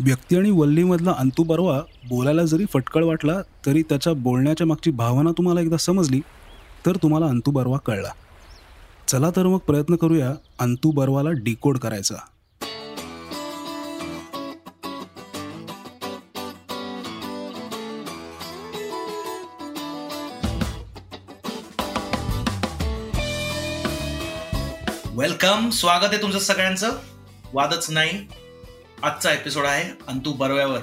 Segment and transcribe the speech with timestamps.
[0.00, 3.32] व्यक्ती आणि वल्लीमधला अंतू परवा बोलायला जरी फटकळ वाटला
[3.66, 6.20] तरी त्याच्या बोलण्याच्या मागची भावना तुम्हाला एकदा समजली
[6.86, 8.08] तर तुम्हाला अंतू बर्वा कळला.
[9.08, 12.14] चला तर मग प्रयत्न करूया अंतू बर्वाला डिकोड करायचा.
[25.12, 26.90] वेलकम स्वागत आहे तुमचं सगळ्यांचं.
[27.52, 28.41] वादच नाही.
[29.02, 30.82] आजचा एपिसोड आहे अंतू बरव्यावर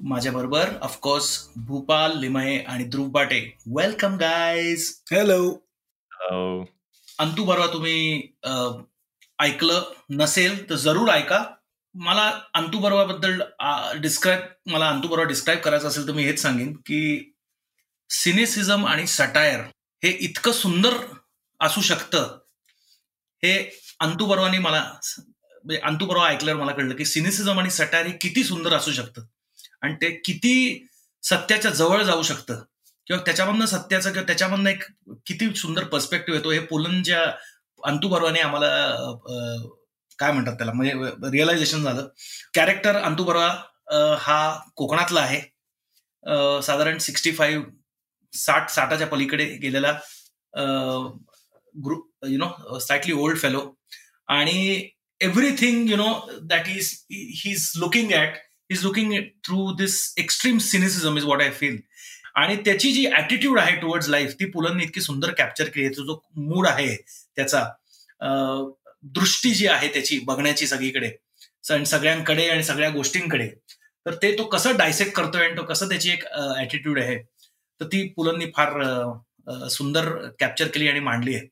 [0.00, 3.40] माझ्या बरोबर ऑफकोर्स भूपाल लिमये आणि Dhruv Bate.
[3.76, 5.40] Welcome guys hello
[6.32, 6.64] Oh,
[7.18, 8.20] Antu Barva तुम्ही
[9.38, 11.44] ऐकलं नसेल तर जरूर ऐका.
[11.94, 13.40] मला अंतू बर्वाबद्दल
[14.00, 17.32] डिस्क्राईब मला अंतू बर्वा डिस्क्राईब करायचं असेल तर मी हेच सांगेन की
[18.10, 19.60] सिनेसिझम आणि सटायर
[20.02, 20.96] हे इतकं सुंदर
[21.60, 22.38] असू शकतं
[23.42, 23.56] हे
[24.00, 24.82] अंतू बर्वानी मला
[25.64, 29.22] म्हणजे अंतू परवा ऐकल्यावर मला कळलं की सिनेसिझम आणि सटायर हे किती सुंदर असू शकतं.
[29.82, 30.86] आणि ते किती
[31.22, 32.62] सत्याच्या जवळ जाऊ शकतं.
[33.06, 34.82] किंवा त्याच्यामधनं सत्याचं किंवा त्याच्यामधनं एक
[35.26, 37.22] किती सुंदर पर्स्पेक्टिव्ह येतो हे पुलंच्या
[37.78, 38.68] अंतू परवाने आम्हाला
[40.18, 40.92] काय म्हणतात त्याला म्हणजे
[41.32, 42.08] रिअलायझेशन झालं.
[42.54, 43.48] कॅरेक्टर अंतू परवा
[44.20, 45.40] हा कोकणातला आहे.
[46.62, 47.64] साधारण सिक्स्टी फाईव्ह
[48.32, 49.92] साठ साठाच्या पलीकडे गेलेला
[51.84, 53.60] group you know slightly old fellow
[54.28, 54.88] आणि
[55.26, 58.10] everything you know that is he looking looking
[58.72, 61.78] he's looking looking through this extreme cynicism is what I feel
[62.34, 65.96] आणि त्याची जी ऍटिट्यूड आहे टुवर्ड्स लाईफ ती पुलंनी इतकी सुंदर कॅप्चर केली आहे.
[65.96, 66.96] तो जो मूड आहे
[67.36, 67.64] त्याचा
[69.02, 71.10] दृष्टी जी आहे त्याची बघण्याची सगळीकडे
[71.84, 73.48] सगळ्यांकडे आणि सगळ्या गोष्टींकडे
[74.06, 76.24] तर ते तो कसं डायसेक्ट करतोय आणि तो कसं त्याची एक
[76.58, 77.18] ऍटिट्यूड आहे
[77.80, 78.72] तर ती पुलंनी फार
[79.68, 81.46] सुंदर कॅप्चर केली आणि मांडली आहे.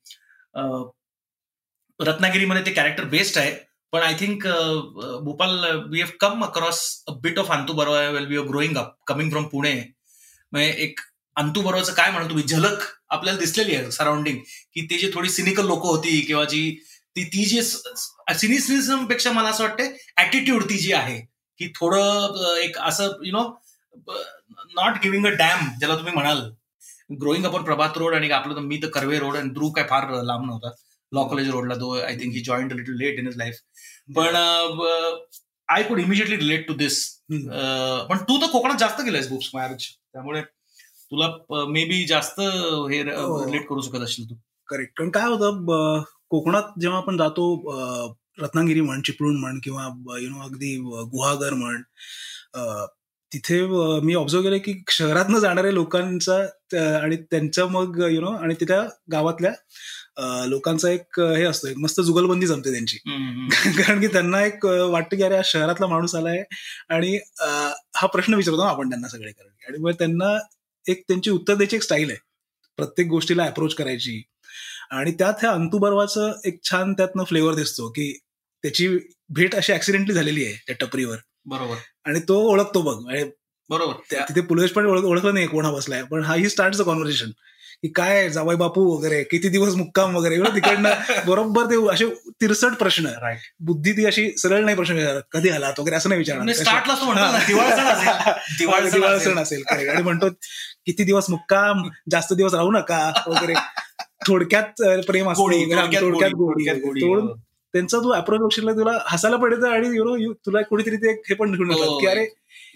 [2.00, 3.54] रत्नागिरीमध्ये ते कॅरेक्टर बेस्ट आहे.
[3.92, 4.46] पण I think
[5.24, 8.94] Bhopal we have come across a bit of Antu Barova well we are growing up
[9.06, 9.72] coming from Pune
[10.52, 11.00] म्हणजे एक
[11.36, 14.38] अंतू बरोवाचं काय म्हणतो तुम्ही झलक आपल्याला दिसलेली आहे सराउंडिंग
[14.74, 16.70] की ती जी थोडी सिनिकल लोक होती किंवा जी
[17.16, 21.18] ती ती जी सिनिसिझमपेक्षा मला असं वाटतं ऍटिट्यूड ती जी आहे
[21.60, 23.44] की थोडं एक असं you know
[24.76, 26.40] not giving a damn ज्याला तुम्ही म्हणाल.
[27.20, 30.44] ग्रोईंग अपॉन प्रभात रोड आणि आपलं मी तर कर्वे रोड आणि ध्रुव काय फार लांब
[30.46, 30.70] नव्हता.
[31.12, 33.60] लॉ कॉलेज रोडला though I think he joined little late in his life
[34.16, 34.36] पण
[35.68, 40.42] I could immediately relate to this पण तू तर कोकणात जास्त गेलायस बुक्स मार्च त्यामुळे
[41.12, 41.28] तुला
[41.68, 43.44] मे बी जास्त हे हो.
[43.44, 44.34] रिलेट करू शकत असशील तू.
[44.68, 47.44] करेक्ट कारण काय होतं कोकणात जेव्हा आपण जातो
[48.38, 49.84] रत्नागिरी म्हण चिपळूण म्हण किंवा
[50.20, 50.76] यु नो अगदी
[51.10, 51.82] गुहागर म्हण
[53.32, 53.60] तिथे
[54.00, 56.36] मी ऑब्झर्व केलं की शहरातनं जाणाऱ्या लोकांचा
[56.96, 59.52] आणि त्यांचं मग यु नो आणि तिथल्या गावातल्या
[60.20, 62.96] लोकांचा एक हे असतो एक मस्त जुगलबंदी जमते त्यांची.
[63.82, 66.44] कारण की त्यांना एक वाटतं की अरे हा शहरातला माणूस आलाय
[66.88, 67.18] आणि
[67.96, 70.38] हा प्रश्न विचारतो ना आपण त्यांना सगळे कारण आणि मग त्यांना
[70.88, 72.18] एक त्यांची उत्तर द्यायची एक स्टाईल आहे.
[72.76, 74.22] प्रत्येक गोष्टीला अप्रोच करायची.
[74.90, 78.18] आणि त्यात ह्या अंतू बर्वाचं एक छान त्यातनं फ्लेवर दिसतो की
[78.62, 78.88] त्याची
[79.28, 81.16] भेट अशी ऍक्सिडेंटली झालेली आहे त्या टपरीवर.
[81.44, 81.76] बरोबर.
[82.04, 83.12] आणि तो ओळखतो बघ.
[83.12, 83.30] आणि
[83.68, 83.94] बरोबर.
[84.12, 87.30] तिथे पोलीस पण ओळख- ओळखलं नाही कोणा बसलाय पण हा ही स्टार्ट कॉन्व्हर्सेशन
[87.86, 90.90] की काय जावाई बापू वगैरे किती दिवस मुक्काम वगैरे एवढं तिकडनं
[91.26, 93.06] बरोबर ते असे तिरसट प्रश्न.
[93.60, 95.22] बुद्धी ती अशी सरळ नाही प्रश्न विचारत.
[95.32, 96.46] कधी आलात वगैरे असं नाही विचारणार.
[98.58, 99.62] दिवाळी सण असेल.
[99.90, 100.28] आणि म्हणतो
[100.86, 101.88] किती दिवस मुक्काम?
[102.10, 103.12] जास्त दिवस राहू नका.
[103.26, 103.54] वगैरे.
[104.26, 105.50] थोडक्यात प्रेम असतो
[106.00, 106.32] थोडक्यात
[107.76, 111.52] त्यांचा जो अप्रोच बघशील तुला हसायला पडतं आणि यु नो तुला कोणीतरी ते हे पण
[111.52, 111.98] घेऊन हो.
[111.98, 112.24] की अरे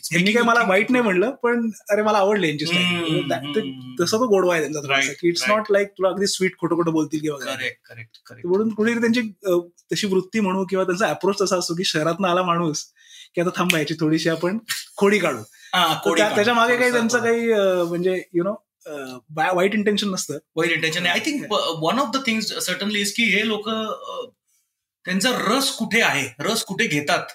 [0.05, 3.95] ह्यांनी काय मला वाईट नाही म्हणलं पण अरे मला आवडले यांची हम्म.
[4.01, 5.45] तसा तो गोडवा आहे त्यांचा की इट्स.
[5.49, 7.57] नॉट लाईक तुला अगदी स्वीट खोटं खोटं बोलतील किंवा काय.
[7.57, 9.61] करेक्ट करेक्ट करेक्ट म्हणून कुठेतरी त्यांची
[9.93, 12.85] तशी वृत्ती म्हणू किंवा त्यांचा अप्रोच तसा असतो की शहरातनं आला माणूस
[13.35, 14.59] की आता थांबायची थोडीशी आपण
[14.97, 15.43] खोडी काढू
[16.07, 17.53] त्याच्यामागे काही त्यांचं काही
[17.85, 18.55] म्हणजे यु नो
[19.55, 23.47] वाईट इंटेन्शन नसतं वाईट intention I think one of the things certainly is की हे
[23.49, 23.69] लोक
[25.07, 26.27] त्यांचा रस कुठे आहे?
[26.41, 27.27] रस कुठे घेतात.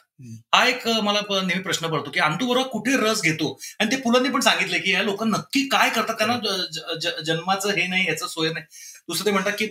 [0.56, 3.48] हा एक मला नेहमी प्रश्न पडतो की अंतू बरोबर कुठे रस घेतो?
[3.80, 6.16] आणि ते पुलांनी पण सांगितलं की या लोक नक्की काय करतात?
[6.18, 8.66] त्यांना जन्माचं हे नाही याचं सोय नाही.
[9.08, 9.66] दुसरं ते म्हणतात की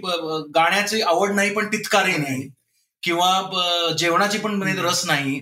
[0.55, 2.49] गाण्याची आवड नाही पण तितकारही नाही.
[3.03, 5.41] किंवा जेवणाची पण म्हणजे रस नाही.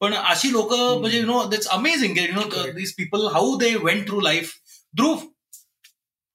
[0.00, 2.42] पण अशी लोक म्हणजे you know that's amazing you know.
[2.72, 4.52] This people how they went through life
[4.94, 5.16] Dhruv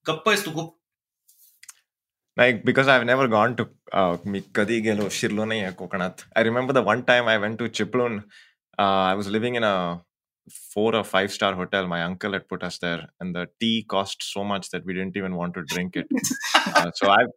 [0.05, 0.78] गप्प आहेस तू खूप.
[2.38, 6.44] like because I've never gone to uh, मी कधी गेलो शिरलो नाही आहे कोकणात I
[6.44, 8.18] remember the one time I went to Chiplun
[8.78, 9.74] I was living in a
[10.52, 14.22] four or five star hotel my uncle had put us there and the tea cost
[14.22, 16.06] so much that we didn't even want to drink it
[16.76, 17.30] uh, so i've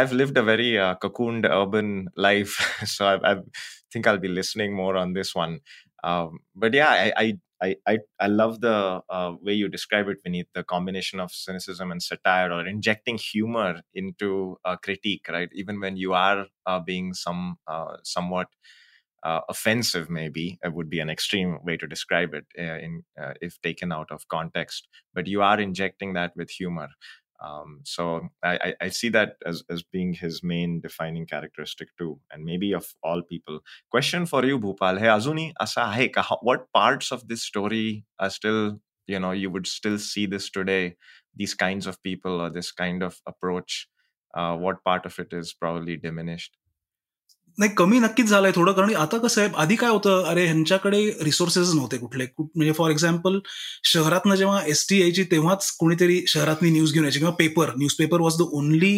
[0.00, 2.56] i've lived a very uh, cocooned urban life
[2.94, 3.36] so I, I
[3.92, 5.60] think i'll be listening more on this one
[6.05, 7.37] Um, but yeah, I, I
[7.87, 12.03] I, I, love the uh, way you describe it, Vineet, the combination of cynicism and
[12.03, 15.49] satire or injecting humor into a critique, right?
[15.53, 18.47] Even when you are uh, being some uh, somewhat
[19.23, 23.03] uh, offensive, maybe it would be an extreme way to describe it uh, in
[23.41, 24.87] if taken out of context.
[25.13, 26.89] But you are injecting that with humor.
[27.43, 32.45] Um, so I, I, see that as, as being his main defining characteristic too, and
[32.45, 33.59] maybe of all people.
[33.91, 34.99] Question for you, Bhupal.
[34.99, 36.11] Hey, Azuni, asa hai
[36.41, 40.95] what parts of this story are still, you know, you would still see this today,
[41.35, 43.89] these kinds of people or this kind of approach?
[44.33, 46.57] Uh, what part of it is probably diminished?
[47.57, 51.73] नाही कमी नक्कीच झालंय थोडं कारण आता कसं आहे आधी काय होतं अरे ह्यांच्याकडे रिसोर्सेस
[51.73, 52.25] नव्हते कुठले.
[52.37, 53.39] म्हणजे फॉर एक्झाम्पल
[53.93, 58.37] शहरातनं जेव्हा एस टी यायची तेव्हाच कोणीतरी शहरातनी न्यूज घेऊन यायची किंवा paper newspaper was
[58.37, 58.95] the only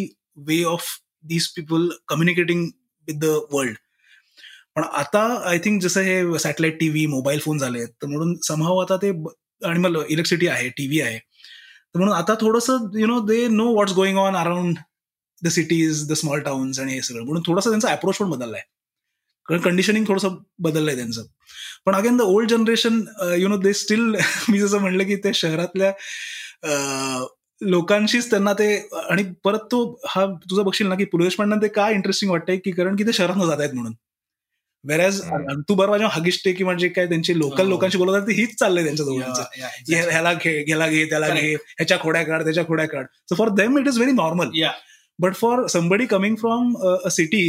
[0.47, 0.87] way of
[1.23, 2.65] these people communicating
[3.07, 3.75] with the world
[4.75, 8.97] पण आता आय थिंक जसं हे सॅटेलाइट टीव्ही मोबाईल फोन झाले तर म्हणून समहाव आता
[9.01, 9.09] ते
[9.61, 11.17] आणि मग इलेक्ट्रिसिटी आहे टीव्ही आहे.
[11.17, 14.77] तर म्हणून आता थोडंसं you know they know what's going on around
[15.41, 18.61] the cities the small towns आणि हे सगळं म्हणून थोडासा त्यांचा अप्रोच पण बदललाय
[19.47, 21.25] कारण कंडिशनिंग थोडंसं बदललंय त्यांचं
[21.85, 23.01] पण again the old generation
[23.37, 24.15] you know they still
[24.49, 25.89] मी जसं म्हणलं की ते शहरातल्या
[26.63, 27.25] अं,
[27.61, 28.75] लोकांशीच त्यांना ते
[29.09, 32.57] आणि परत तो हा तुझं बघशील ना की पु ल देशपांडेंना ते काय इंटरेस्टिंग वाटतंय
[32.57, 33.93] की कारण की ते शहरात जात आहेत म्हणून
[34.83, 35.21] वेरॅज.
[35.69, 37.69] तू बरोबर जेव्हा हगिष्टे किंवा जे काय त्यांचे लोकल हो.
[37.69, 40.09] लोकांशी बोलत ते हीच चाललंय त्यांच्या exactly.
[40.11, 41.29] ह्याला घे ह्याला घे त्याला.
[41.29, 44.49] घे ह्याच्या खोड्या काढ त्याच्या खोड्या काढ so for them it is very normal.
[45.19, 47.43] But for somebody coming from a city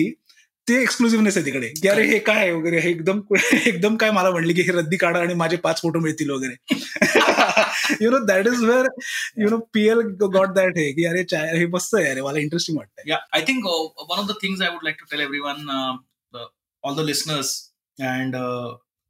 [0.67, 1.69] ते एक्सक्लुसिव्हनेस आहे तिकडे.
[1.83, 2.81] की अरे हे काय वगैरे?
[2.89, 3.21] एकदम
[3.67, 6.55] एकदम काय मला म्हणले की हे रद्दी काढा आणि माझे पाच फोटो मिळतील वगैरे.
[8.01, 8.87] You know that is where
[9.43, 11.23] you know P L got that हे की अरे
[11.59, 14.85] हे मस्त आहे अरे मला इंटरेस्टिंग वाटतं I think one of the things I would
[14.85, 15.69] like to tell everyone
[16.85, 17.53] all the listeners
[17.99, 18.37] and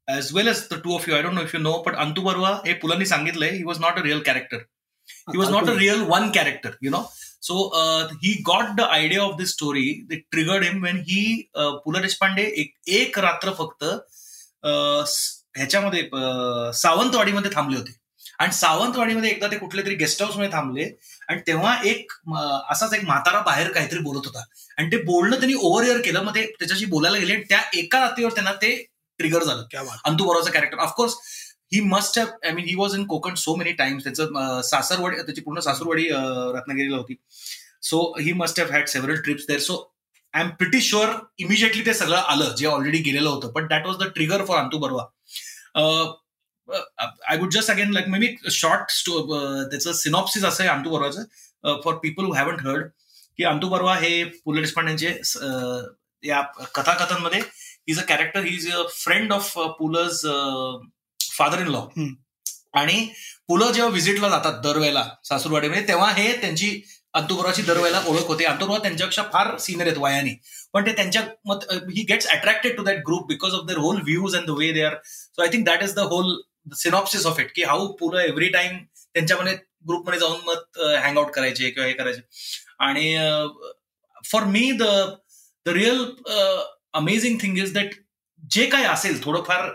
[0.08, 2.22] as well as the two of you I don't know if you know but Antu
[2.22, 4.56] Barva हे पुलांनी सांगितलंय he was not a real character
[5.28, 7.02] he was not a real one character you know
[7.46, 9.88] So uh, he got the idea of this story.
[10.14, 13.84] Triggered him when he uh, Pu La Deshpande एक एक रात्र फक्त
[14.66, 17.96] uh, स- ह्याच्यामध्ये uh, सावंतवाडीमध्ये थांबले होते.
[18.38, 20.90] आणि सावंतवाडीमध्ये एकदा ते कुठल्या तरी गेस्ट हाऊसमध्ये थांबले.
[21.28, 22.12] आणि तेव्हा एक
[22.70, 24.44] असाच एक म्हातारा बाहेर काहीतरी बोलत होता.
[24.76, 26.22] आणि ते बोलणं त्यांनी ओव्हर इयर केलं.
[26.22, 27.34] मग ते त्याच्याशी बोलायला गेले.
[27.34, 28.86] आणि त्या एका रात्रीवर त्यांना ते
[29.18, 29.62] ट्रिगर झालं.
[30.04, 31.14] अंतू बरोबरचं character of course
[31.72, 35.40] he must have I mean he was in Konkan so many times त्याचं सासरवाडी त्याची
[35.40, 37.14] पूर्ण सासरवाडी रत्नागिरीला होती.
[37.82, 39.76] So he must have had several trips there so
[40.34, 43.52] I am pretty sure immediately ते सगळं आलं जे ऑलरेडी गेलेलं होतं.
[43.54, 45.04] But that was the trigger for Antu Barva
[47.28, 48.90] I would just again like maybe short
[49.70, 52.88] त्याचं सिनॉप्सिस असं आहे Antu बर्वाचं for people who haven't heard
[53.38, 55.08] की अंतू बर्वा हे पु ल देशपांडेंचे
[56.24, 56.40] या
[56.74, 57.40] कथाकथांमध्ये
[57.88, 60.20] is a character he is a friend of Pula's
[61.38, 61.80] father in law.
[62.74, 63.06] आणि
[63.48, 66.80] पुलं जेव्हा व्हिजिटला जातात दरवेळेला सासूरवाडीमध्ये तेव्हा हे त्यांची
[67.14, 68.44] अंतुबरोची दरवेळेला ओळख होते.
[68.44, 70.34] अंतुबरोबा त्यांच्यापेक्षा फार सिनियर आहेत वयाने.
[70.72, 74.36] पण ते त्यांच्या मत he gets attracted to that group because of their whole views
[74.36, 76.36] and the way they are so I think that is the whole
[76.76, 79.54] synopsis of it की हाऊ पुलं एव्हरी टाइम त्यांच्यामध्ये
[79.88, 82.20] ग्रुपमध्ये जाऊन मग हँग आउट करायचे किंवा हे करायचे.
[82.78, 83.16] आणि
[84.24, 84.82] for me the
[85.66, 86.04] real
[86.94, 87.94] amazing thing is that
[88.50, 89.68] जे काय असेल थोडंफार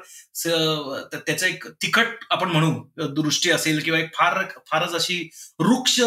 [1.16, 5.18] त्याचं एक तिखट आपण म्हणू दृष्टी असेल किंवा एक फार फारच अशी
[5.60, 6.00] रुक्ष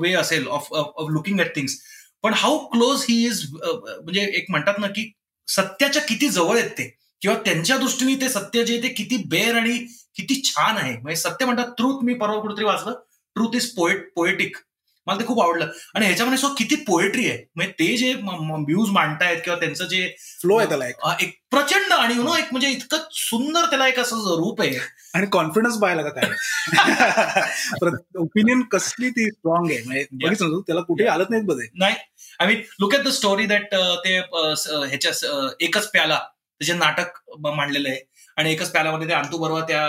[0.00, 1.78] वे असेल of of looking at things
[2.22, 5.10] पण हाऊ क्लोज ही इज म्हणजे एक म्हणतात ना की
[5.48, 6.88] सत्याच्या किती जवळ आहेत ते
[7.22, 9.76] किंवा त्यांच्या दृष्टीने ते सत्य जे ते किती बेर आणि
[10.16, 10.92] किती छान आहे.
[10.92, 12.92] म्हणजे सत्य म्हणतात ट्रूथ मी परवा कुठेतरी वाचलं.
[13.36, 14.56] ट्रूथ इज पोएट पोएटिक
[15.06, 15.68] मला ते खूप आवडलं.
[15.94, 17.44] आणि ह्याच्यामध्ये सो किती पोएट्री आहे.
[17.56, 21.38] म्हणजे ते जे व्ह्यूज मांडतायत किंवा त्यांचं जे फ्लो आहे त्याला एक.
[21.50, 24.78] प्रचंड आणि यु नो एक म्हणजे इतकं सुंदर त्याला एक असं रूप आहे.
[25.14, 26.30] आणि कॉन्फिडन्स पाहायला का काय?
[28.18, 30.04] ओपिनियन कसली ती स्ट्रॉंग आहे?
[30.12, 31.94] म्हणजे त्याला कुठे आलत नाहीत बघे नाही.
[32.40, 36.18] I mean look at the story that ते ह्याच्या एकच प्याला
[36.60, 38.11] त्याचे नाटक मांडलेलं आहे.
[38.36, 39.82] आणि एकच प्यालामध्ये ते अंतू बरोबर त्या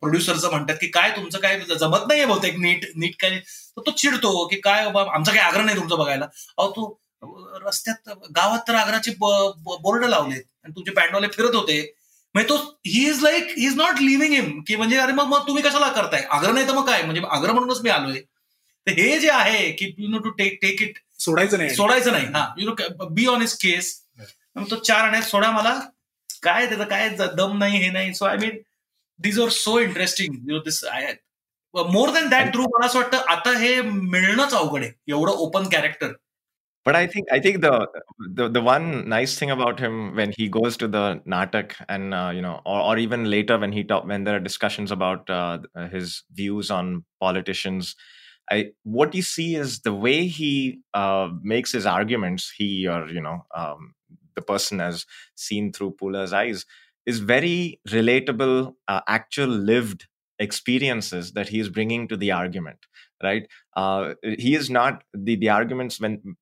[0.00, 3.38] प्रोड्युसरचं म्हणतात की काय तुमचं काय जमत नाहीये बहुतेक नीट नीट काय?
[3.38, 6.26] तर तो चिडतो की काय बाबा आमचा काही आग्रह नाही तुमचं बघायला.
[6.58, 6.94] अहो तू
[7.66, 11.80] रस्त्यात गावात तर आग्राचे बोर्ड लावलेत आणि तुमचे बँडवाले फिरत होते.
[12.34, 12.56] म्हणजे तो
[12.86, 15.88] he is like he is not living him की म्हणजे अरे मग मग तुम्ही कशाला
[15.92, 16.22] करताय?
[16.30, 17.02] आग्रह नाही तर मग काय?
[17.02, 18.20] म्हणजे आग्रह म्हणूनच मी आलोय.
[18.86, 21.74] तर हे जे आहे की you know to take take it सोडायचं नाही.
[21.74, 22.26] सोडायचं नाही.
[22.26, 23.94] हा you know be on his case
[24.70, 25.78] तो चार आणण्यात सोडा मला.
[26.45, 28.57] काय त्याचं काय ज- दम नाही हे नाही so I mean
[29.19, 31.13] these are so interesting you know this I
[31.75, 36.11] more than that through मला असं वाटतं आता हे मिळणंच अवघड आहे एवढं open character
[36.85, 37.71] But I think I think the,
[38.37, 41.01] the the one nice thing about him when he goes to the
[41.33, 44.43] natak and uh, you know or, or even later when he talk when there are
[44.45, 45.59] discussions about uh,
[45.91, 46.89] his views on
[47.25, 47.91] politicians,
[48.55, 48.57] I
[48.97, 50.49] what you see is the way he
[51.03, 52.49] uh, makes his arguments.
[52.63, 53.85] He or you know um,
[54.36, 56.64] the person as seen through Pula's eyes
[57.06, 60.06] is very relatable, uh, actual lived
[60.38, 62.78] experiences that he is bringing to the argument
[63.22, 63.46] right?
[63.76, 66.36] Uh, he is not the the arguments when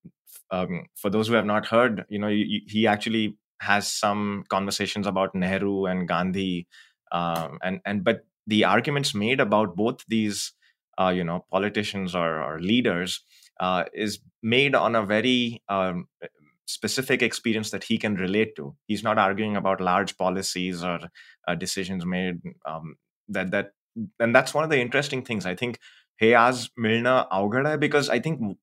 [0.51, 5.07] um, for those who have not heard, you know, he, he, actually has some conversations
[5.07, 6.67] about Nehru and Gandhi,
[7.13, 10.53] um, and and but the arguments made about both these,
[10.99, 13.25] uh, you know, politicians or, or leaders
[13.59, 16.07] uh, is made on a very um,
[16.67, 18.75] specific experience that he can relate to.
[18.87, 20.99] He's not arguing about large policies or
[21.47, 22.41] uh, decisions made.
[22.67, 22.97] Um,
[23.29, 23.73] that that
[24.19, 25.47] and that's one of the interesting things.
[25.47, 25.79] I think
[26.19, 28.57] he has Milna Augada because I think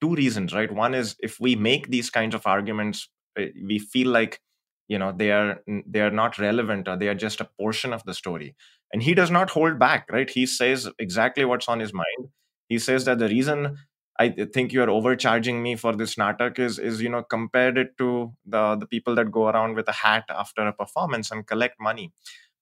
[0.00, 0.70] two reasons, right?
[0.70, 3.08] One is if we make these kinds of arguments,
[3.38, 4.40] uh, we feel like
[4.88, 8.04] you know they are they are not relevant or they are just a portion of
[8.04, 8.54] the story.
[8.92, 10.30] And he does not hold back, right?
[10.30, 12.28] He says exactly what's on his mind.
[12.68, 13.76] He says that the reason
[14.21, 17.97] I think you are overcharging me for this natak is is you know compared it
[17.97, 21.79] to the the people that go around with a hat after a performance and collect
[21.79, 22.11] money.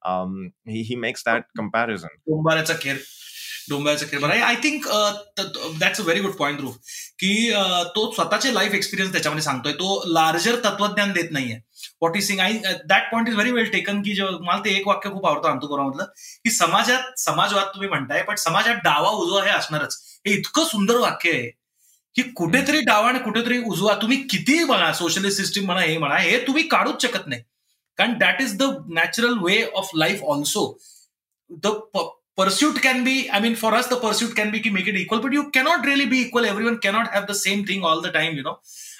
[0.05, 2.09] Um, he he makes that comparison.
[3.69, 4.88] डोंबराचा खेळ बरं I think
[5.79, 6.71] that's a very good point Dhruv
[7.19, 7.50] की
[7.95, 11.59] तो स्वतःचे life experience त्याच्यामध्ये सांगतोय तो larger तत्वज्ञान देत नाहीये
[12.02, 12.52] what is saying I
[12.88, 16.04] that point is very well taken की मला ते एक वाक्य खूप आवडतं अंतुपुरामधलं
[16.44, 19.96] की समाजात समाजवाद तुम्ही म्हणताय पण समाजात डावा उजवा हे असणारच.
[20.26, 21.50] हे इतकं सुंदर वाक्य आहे
[22.16, 26.38] की कुठेतरी डावा आणि कुठेतरी उजवा तुम्ही कितीही म्हणा सोशलिस्ट सिस्टीम म्हणा हे म्हणा हे
[26.46, 27.42] तुम्ही काढूच शकत नाही.
[27.98, 28.62] कारण that is the
[28.94, 30.66] natural way of life also
[31.50, 31.66] the
[32.40, 35.20] pursuit can be i mean for us the pursuit can be to make it equal
[35.20, 36.46] but you cannot really be equal.
[36.46, 38.54] Everyone cannot have the same thing all the time you know.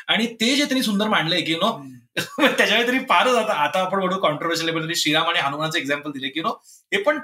[0.09, 1.71] आणि ते जे त्यांनी सुंदर मांडलंय की no
[2.18, 6.42] त्याच्यामुळे तरी फारच आता आता आपण बघू कॉन्ट्रोवर्शियल तरी श्रीराम आणि हनुमानचं एक्झाम्पल दिले की
[6.42, 6.52] नो
[6.94, 7.20] हे पण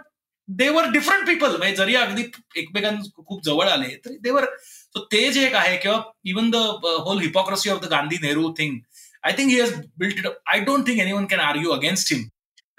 [0.47, 2.23] देवर डिफरंट पीपल म्हणजे जरी अगदी
[2.55, 2.95] एकमेकां
[3.25, 6.55] खूप जवळ आले तरी देवर सो ते जे एक आहे किंवा even the
[7.07, 8.77] whole hypocrisy of the Gandhi Nehru thing
[9.23, 12.23] I think he has built it I don't think anyone can argue against him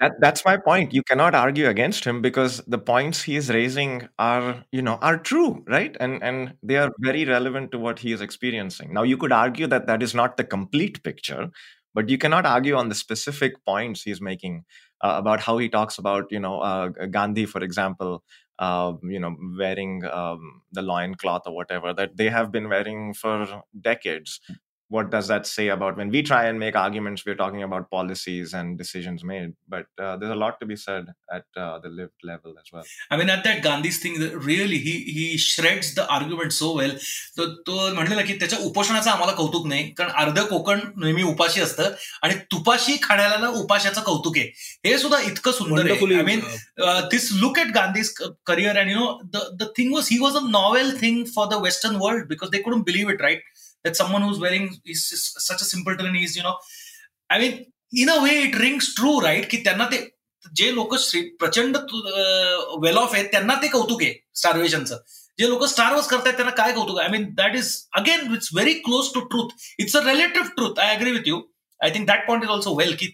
[0.01, 0.93] That, that's my point.
[0.93, 5.17] You cannot argue against him because the points he is raising are, you know, are
[5.17, 5.95] true, right?
[5.99, 8.91] And and they are very relevant to what he is experiencing.
[8.97, 11.49] Now, you could argue that that is not the complete picture,
[11.94, 14.64] but you cannot argue on the specific points he's making
[15.02, 18.22] uh, about how he talks about, you know, uh, Gandhi, for example,
[18.58, 23.14] uh, you know, wearing um, the loin cloth or whatever that they have been wearing
[23.14, 24.40] for decades
[24.89, 28.53] what does that say about when we try and make arguments we're talking about policies
[28.53, 32.19] and decisions made but uh, there's a lot to be said at uh, the lived
[32.23, 34.15] level as well i mean at that gandhi's thing
[34.49, 36.93] really he he shreds the argument so well
[37.37, 41.91] तो तो म्हणलेला की त्याच्या उपोषणाचं आम्हाला कौतुक नाही कारण अर्ध कोकण नेहमी उपाशी असतं
[42.23, 44.47] आणि तुपाशी खाण्याला उपाशाचं कौतुक आहे
[44.85, 46.39] हे सुद्धा इतकं सुंदर आहे I mean
[47.11, 48.13] this look at Gandhi's
[48.45, 51.61] career and you know the the thing was he was a novel thing for the
[51.63, 53.43] western world because they couldn't believe it right
[53.83, 56.55] that someone who's wearing is, is such a simpleton is you know
[57.29, 60.03] I mean in a way it rings true right की त्यांना ते
[60.57, 60.95] जे लोक
[61.39, 61.77] प्रचंड
[62.83, 64.97] वेल of आहेत त्यांना ते कौतुक आहे स्टार्वेशनचं
[65.39, 68.73] जे लोक स्टार वॉर्स करतात त्यांना काय कौतुक I mean that is again it's very
[68.87, 71.41] close to truth it's a relative truth I agree with you
[71.83, 73.13] I think that point is also well की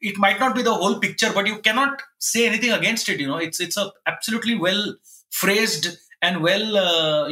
[0.00, 3.20] it might not be the whole picture, but you cannot say anything against it.
[3.20, 4.96] You know, it's it's a absolutely well
[5.30, 5.88] phrased
[6.24, 6.76] and well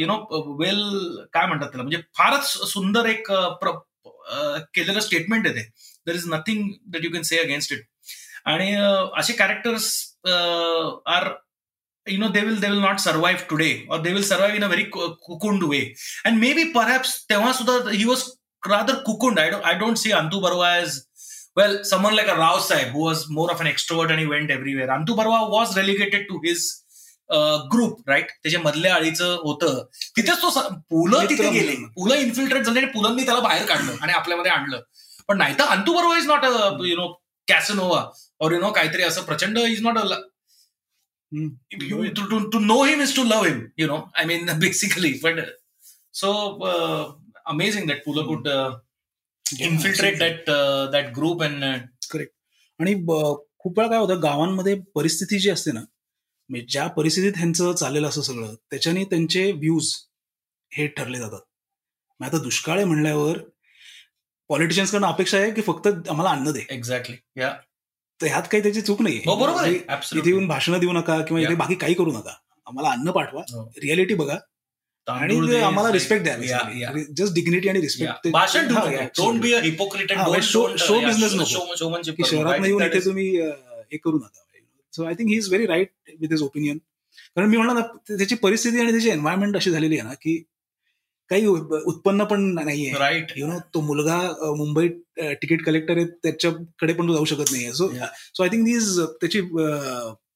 [0.00, 0.16] you know
[0.60, 0.80] well
[1.32, 3.32] काय म्हणतात त्याला म्हणजे फारच सुंदर एक
[4.74, 5.68] केलेलं statement आहे ते
[6.06, 7.84] there is nothing that you can say against it
[8.44, 8.74] आणि
[9.18, 9.92] असे characters
[11.06, 11.28] are
[12.10, 14.68] you know they will they will not survive today or they will survive in a
[14.68, 14.84] very
[15.26, 15.94] cocooned way
[16.24, 18.22] and maybe perhaps तेव्हा सुद्धा he was
[18.72, 20.96] rather cocooned I don't I don't see Antu Barwa as
[21.56, 24.50] well someone like a Rao Sahib who was more of an extrovert and he went
[24.50, 26.64] everywhere Antu Barwa was relegated to his
[27.71, 29.83] group right त्याच्या मधल्या आळीचं होतं.
[30.17, 30.49] तिथेच तो
[30.89, 31.75] पुलं तिथे गेले.
[31.95, 34.81] पुलं infiltrate झाले आणि पुलांनी त्याला बाहेर काढलं आणि आपल्यामध्ये आणलं.
[35.27, 37.07] पण नाही तर Antu Barobar is not a you know
[37.47, 38.03] casanova
[38.41, 40.03] or you know काहीतरी असं प्रचंड is not a
[42.51, 45.39] to know him is to love him you know I mean basically but
[46.13, 46.31] so
[47.45, 48.47] amazing that Pula could
[49.61, 50.49] infiltrate that
[50.91, 51.63] that group and
[52.11, 52.33] correct
[52.79, 52.93] आणि
[53.59, 55.81] खूप वेळा काय होतं गावांमध्ये परिस्थिती जी असते ना
[56.49, 59.93] म्हणजे ज्या परिस्थितीत ह्यांचं चाललेलं असं सगळं त्याच्याने त्यांचे व्ह्यूज
[60.71, 61.41] हे ठरले जातात.
[62.19, 63.37] मग आता दुष्काळ आहे म्हणल्यावर
[64.49, 66.65] कडनं अपेक्षा आहे की फक्त आम्हाला अन्न दे.
[66.69, 67.53] एक्झॅक्टली या
[68.21, 71.55] तर ह्यात काही त्याची चूक नाही हो, बरोबर इथे येऊन भाषणं देऊ नका किंवा इथे
[71.55, 72.33] बाकी काही करू नका.
[72.65, 73.41] आम्हाला अन्न पाठवा.
[73.77, 74.37] रियालिटी बघा.
[75.07, 76.23] आणि आम्हाला रिस्पेक्ट.
[76.23, 76.47] द्यावी
[77.17, 77.81] जस्ट डिग्निटी आणि.
[77.81, 82.11] रिस्पेक्ट भाषण डोंट बी अ हिपोक्रिट हा, म्हणजे नको.
[82.11, 84.42] की शहरात येऊन इथे तुम्ही हे करू नका.
[84.93, 86.77] So I think he is very right with his opinion
[87.35, 87.81] कारण मी म्हणलं ना
[88.17, 90.43] त्याची परिस्थिती आणि त्याची एन्व्हायरमेंट अशी झालेली आहे ना की
[91.29, 92.91] काही उत्पन्न पण नाहीये.
[92.99, 97.51] राईट यु नो तो मुलगा अं, मुंबईत तिकीट कलेक्टर आहे त्याच्याकडे पण तो जाऊ शकत
[97.51, 97.73] नाहीये.
[97.73, 97.87] So.
[98.33, 99.41] So I think these त्याची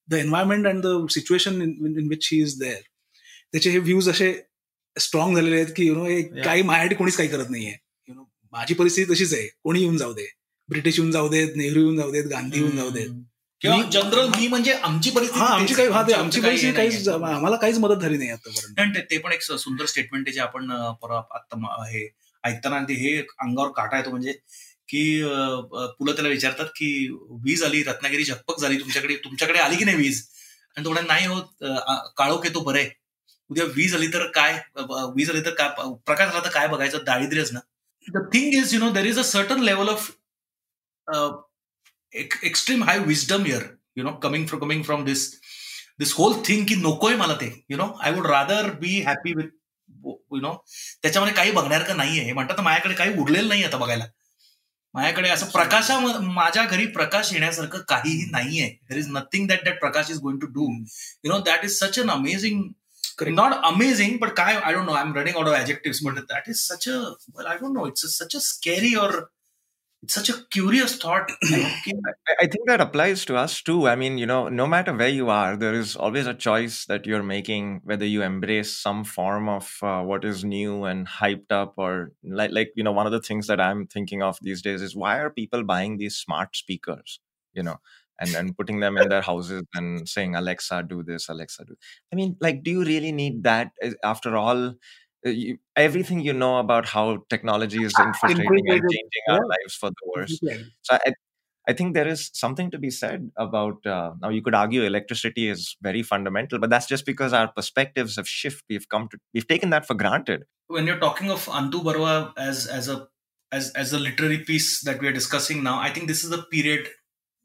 [0.09, 2.79] the environment and the situation in which he is there
[3.51, 4.33] त्याचे हे व्ह्यूज असे
[4.99, 6.05] स्ट्रॉंग झालेले आहेत की यु नो
[6.43, 7.73] काही माझ्यासाठी कोणीच काही करत नाहीये.
[8.07, 8.23] यु नो
[8.53, 9.47] माझी परिस्थिती तशीच आहे.
[9.63, 10.25] कोणी येऊन जाऊ दे.
[10.69, 13.09] ब्रिटिश येऊन जाऊ देत नेहरू येऊन जाऊ देत गांधी येऊन जाऊ देत.
[13.61, 17.07] किंवा जनरल मी म्हणजे आमची परिस्थिती आमची काही आमचं परिस्थिती काहीच.
[17.07, 18.97] आम्हाला काहीच मदत झाली नाही आतापर्यंत.
[19.11, 22.07] ते- पण एक सुंदर स्टेटमेंट आहे जे आपण आता हे
[22.43, 24.31] ऐकताना ते हे अंगावर काटा येतो म्हणजे
[24.89, 25.01] की
[25.99, 26.89] पुलं त्याला विचारतात की
[27.43, 30.21] वीज आली रत्नागिरी झकपक झाली तुमच्याकडे तुमच्याकडे आली की नाही वीज?
[30.77, 31.63] आणि तो म्हणा नाही होत
[32.17, 32.87] काळोख येतो बरे
[33.49, 34.59] उद्या वीज आली तर काय?
[35.15, 35.69] वीज आली तर काय?
[36.05, 37.03] प्रकाश आला तर काय बघायचं?
[37.05, 37.59] दारिद्र्यच ना.
[38.07, 40.09] The thing is you know there is a certain level of
[42.42, 43.62] extreme high wisdom here
[43.96, 45.34] you know coming from coming from this
[45.98, 49.48] this whole thing की नकोय मला ते you know I would rather be happy with
[50.32, 50.64] you know
[51.02, 54.04] त्याच्यामध्ये काही बघण्यासारखं नाहीये हे म्हणतात ना, माझ्याकडे काही उरलेलं नाही आता बघायला
[54.94, 60.10] माझ्याकडे असं प्रकाशा माझ्या घरी प्रकाश येण्यासारखं काहीही नाहीये there is nothing that that Prakash
[60.10, 60.84] is going to do
[61.24, 62.62] you know that is such an amazing
[63.28, 66.42] not amazing but काय I don't know I am running out of adjectives but that
[66.48, 66.98] is such a
[67.48, 69.30] I don't know it's such a scary or
[70.07, 71.29] it's such a curious thought.
[71.43, 73.89] I think that applies to us too.
[73.89, 77.05] I mean you know no matter where you are there is always a choice that
[77.05, 81.73] you're making whether you embrace some form of uh, what is new and hyped up
[81.77, 84.81] or like like you know one of the things that i'm thinking of these days
[84.81, 87.19] is why are people buying these smart speakers
[87.53, 87.77] you know
[88.19, 91.75] and and putting them in their houses and saying alexa do this alexa do
[92.13, 93.71] i mean like do you really need that?
[94.03, 94.75] After all
[95.24, 99.54] you, everything you know about how technology is infiltrating and Infiltrated, changing our yeah.
[99.54, 100.40] lives for the worse.
[100.82, 101.12] So I,
[101.68, 104.30] I think there is something to be said about uh, now.
[104.30, 108.64] You could argue electricity is very fundamental, but that's just because our perspectives have shifted.
[108.68, 110.44] We've come to we've taken that for granted.
[110.72, 113.06] when you're talking of Antu Barwa as as a
[113.52, 116.42] as as a literary piece that we are discussing now, I think this is a
[116.42, 116.88] period.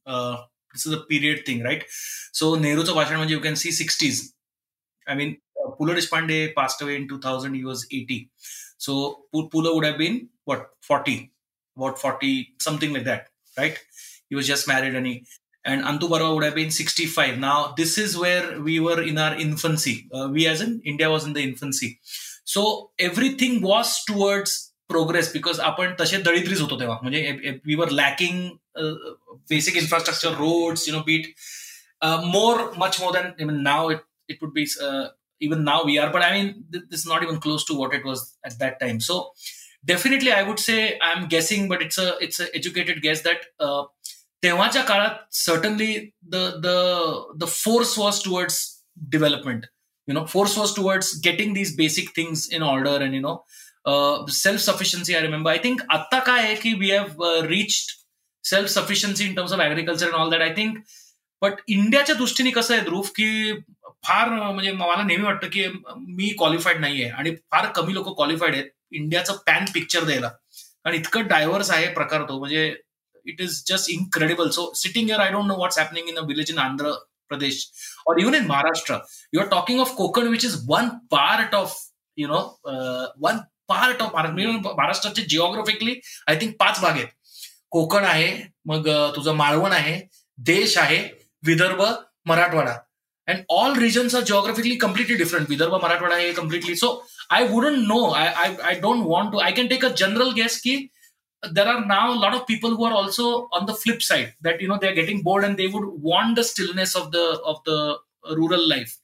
[0.06, 0.38] Uh,
[0.74, 1.84] this is a period thing, right?
[2.32, 4.22] So Nehru's भाषण म्हणजे you can see 60s.
[5.08, 7.54] I mean, uh, Pula Deshpande passed away in 2000.
[7.54, 8.30] He was 80.
[8.78, 11.32] So Pu- Pula would have been what 40,
[11.78, 13.78] what 40 something like that, right?
[14.30, 15.26] He was just married and he
[15.66, 17.38] and Antu Barwa would have been 65.
[17.40, 20.10] Now this is where we were in our infancy.
[20.14, 22.00] Uh, we as in India was in the infancy.
[22.48, 22.62] So
[23.00, 24.58] everything was towards
[24.90, 28.50] progress because आपण तसे दळिद्रीच होतो तेव्हा म्हणजे we were lacking
[29.50, 31.28] basic infrastructure roads you know but
[32.34, 33.98] more much more than now it
[34.30, 34.66] it would be
[35.42, 37.94] even now we are but i mean th- this is not even close to what
[37.94, 39.32] it was at that time so
[39.86, 43.84] definitely i would say i'm guessing but it's a it's a educated guess that uh,
[44.44, 45.94] तेव्हाच्या काळात certainly
[46.34, 46.78] the the
[47.44, 48.58] the force was towards
[49.16, 49.64] development
[50.08, 53.38] you know force was towards getting these basic things in order and you know
[53.86, 57.96] uh, self sufficiency i remember i think atta काय आहे की we have uh, reached
[58.44, 60.80] self sufficiency in terms of agriculture and all that i think
[61.42, 63.52] but इंडियाच्या दृष्टीने कसं आहे ध्रुव की
[64.05, 68.71] फार म्हणजे मला नेहमी वाटतं की मी क्वालिफाईड नाहीये आणि फार कमी लोक क्वालिफाईड आहेत
[68.93, 70.31] इंडियाचं पॅन पिक्चर द्यायला.
[70.85, 72.39] आणि इतकं डायव्हर्स आहे प्रकार तो.
[72.39, 72.75] म्हणजे
[73.27, 76.51] it is just incredible so sitting here I don't know what's happening in a village
[76.51, 76.93] in Andhra
[77.31, 77.67] Pradesh
[78.07, 78.95] और even in Maharashtra
[79.33, 81.77] you are talking of Konkan which is one part of
[82.19, 82.41] you know
[83.23, 83.39] one
[83.69, 87.09] part of महाराष्ट्राचे geographically I think पाच भाग आहेत.
[87.71, 88.33] कोकण आहे
[88.67, 90.01] मग तुझं मालवण आहे
[90.39, 90.99] देश आहे
[91.43, 91.83] Vidarbha
[92.27, 92.77] Marathwada.
[93.27, 95.49] And all regions are geographically completely different.
[95.49, 96.75] Vidarbha, Marathwada, completely.
[96.75, 98.11] So I wouldn't know.
[98.11, 99.39] I, I, I don't want to.
[99.39, 100.91] I can take a general guess ki
[101.51, 104.61] there are now a lot of people who are also on the flip side that
[104.61, 107.99] you know they're getting bored and they would want the stillness of the of the
[108.37, 108.99] rural life.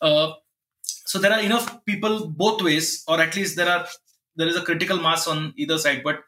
[0.00, 0.32] Uh,
[0.82, 3.86] so there are enough people both ways, or at least there are
[4.36, 6.02] there is a critical mass on either side.
[6.04, 6.22] But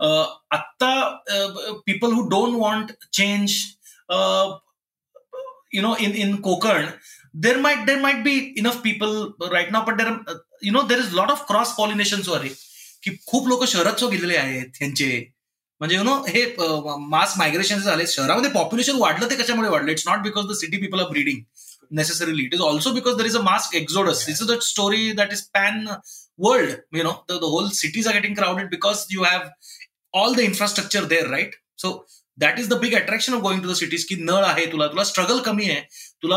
[0.00, 3.76] uh, atta uh, people who don't want change,
[4.08, 4.56] uh,
[5.71, 6.91] you know in in Kokern
[7.45, 10.83] there might there might be enough people right now but there are, uh, you know
[10.83, 12.49] there is a lot of cross pollination so आहे
[13.03, 15.07] की खूप लोक शहरात so गेलेले आहेत त्यांचे
[15.79, 16.45] म्हणजे you no हे
[17.13, 20.99] मास मायग्रेशन झाले शहरामध्ये पॉप्युलेशन वाढलं ते कशामुळे वाढलं it's not because the city people
[20.99, 21.41] are breeding
[21.97, 25.33] necessarily it is also because there is a mass exodus this is a story that
[25.35, 25.75] is pan
[26.45, 29.51] world you know the, the whole cities are getting crowded because you have
[30.21, 31.91] all the infrastructure there right so
[32.38, 35.04] that is the big attraction of going to the cities की नळ आहे तुला तुला
[35.04, 35.80] struggle कमी आहे.
[36.22, 36.36] तुला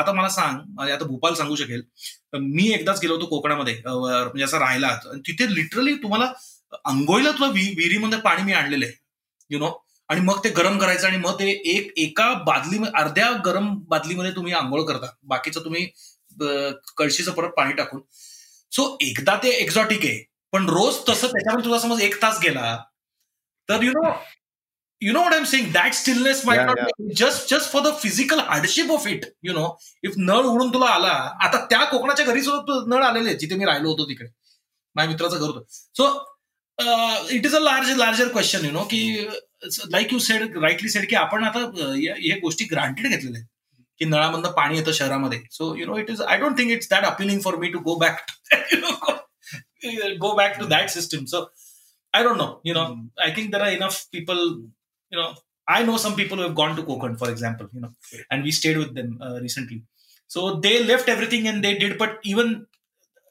[0.00, 1.82] आता मला सांग म्हणजे आता भोपाल सांगू शकेल.
[2.34, 4.94] मी एकदाच गेलो होतो कोकणामध्ये म्हणजे असं राहिला
[5.26, 6.32] तिथे लिटरली तुम्हाला
[6.84, 8.94] आंघोळीला तुला विहिरीमध्ये पाणी मी आणलेलं आहे.
[9.50, 9.70] यु नो
[10.10, 14.52] आणि मग ते गरम करायचं आणि मग ते एक एका बादली अर्ध्या गरम बादलीमध्ये तुम्ही
[14.52, 15.06] आंघोळ करता.
[15.24, 15.86] बाकीचं तुम्ही
[16.98, 18.00] कळशीचं परत पाणी टाकून.
[18.72, 20.22] सो एकदा ते एक्झॉटिक आहे.
[20.52, 22.76] पण रोज तसं त्याच्यामध्ये तुझा समज एक तास गेला
[23.68, 24.10] तर you know
[25.01, 26.79] You know what I'm saying that stillness might not
[27.17, 29.67] just just for the physical hardship of it you know
[30.03, 31.11] if नळ उडून तुला आला
[31.45, 34.29] आता त्या कोकणाच्या घरी सुद्धा नळ आलेले जिथे मी राहिलो होतो तिकडे
[34.95, 35.63] माझ्या मित्राचं घर होतं
[35.97, 36.07] so
[37.35, 39.03] it is a large larger question you know की
[39.91, 41.59] like you said rightly said की आपण आता
[41.97, 43.45] या गोष्टी ग्रांटेड घेतलेल्या आहेत
[43.99, 47.05] की नळामधनं पाणी येतं शहरामध्ये so you know it is I don't think it's that
[47.05, 48.25] appealing for me to go back
[50.19, 51.27] go back to that system.
[51.27, 51.49] So
[52.13, 52.59] I don't know.
[52.63, 53.09] You know, mm.
[53.17, 54.69] I think there are enough people.
[55.11, 55.35] You know,
[55.67, 57.69] I know some people who have gone to Kokand, for example.
[57.73, 57.93] You know,
[58.31, 59.83] and we stayed with them uh, recently.
[60.27, 61.97] So they left everything and they did.
[61.97, 62.65] But even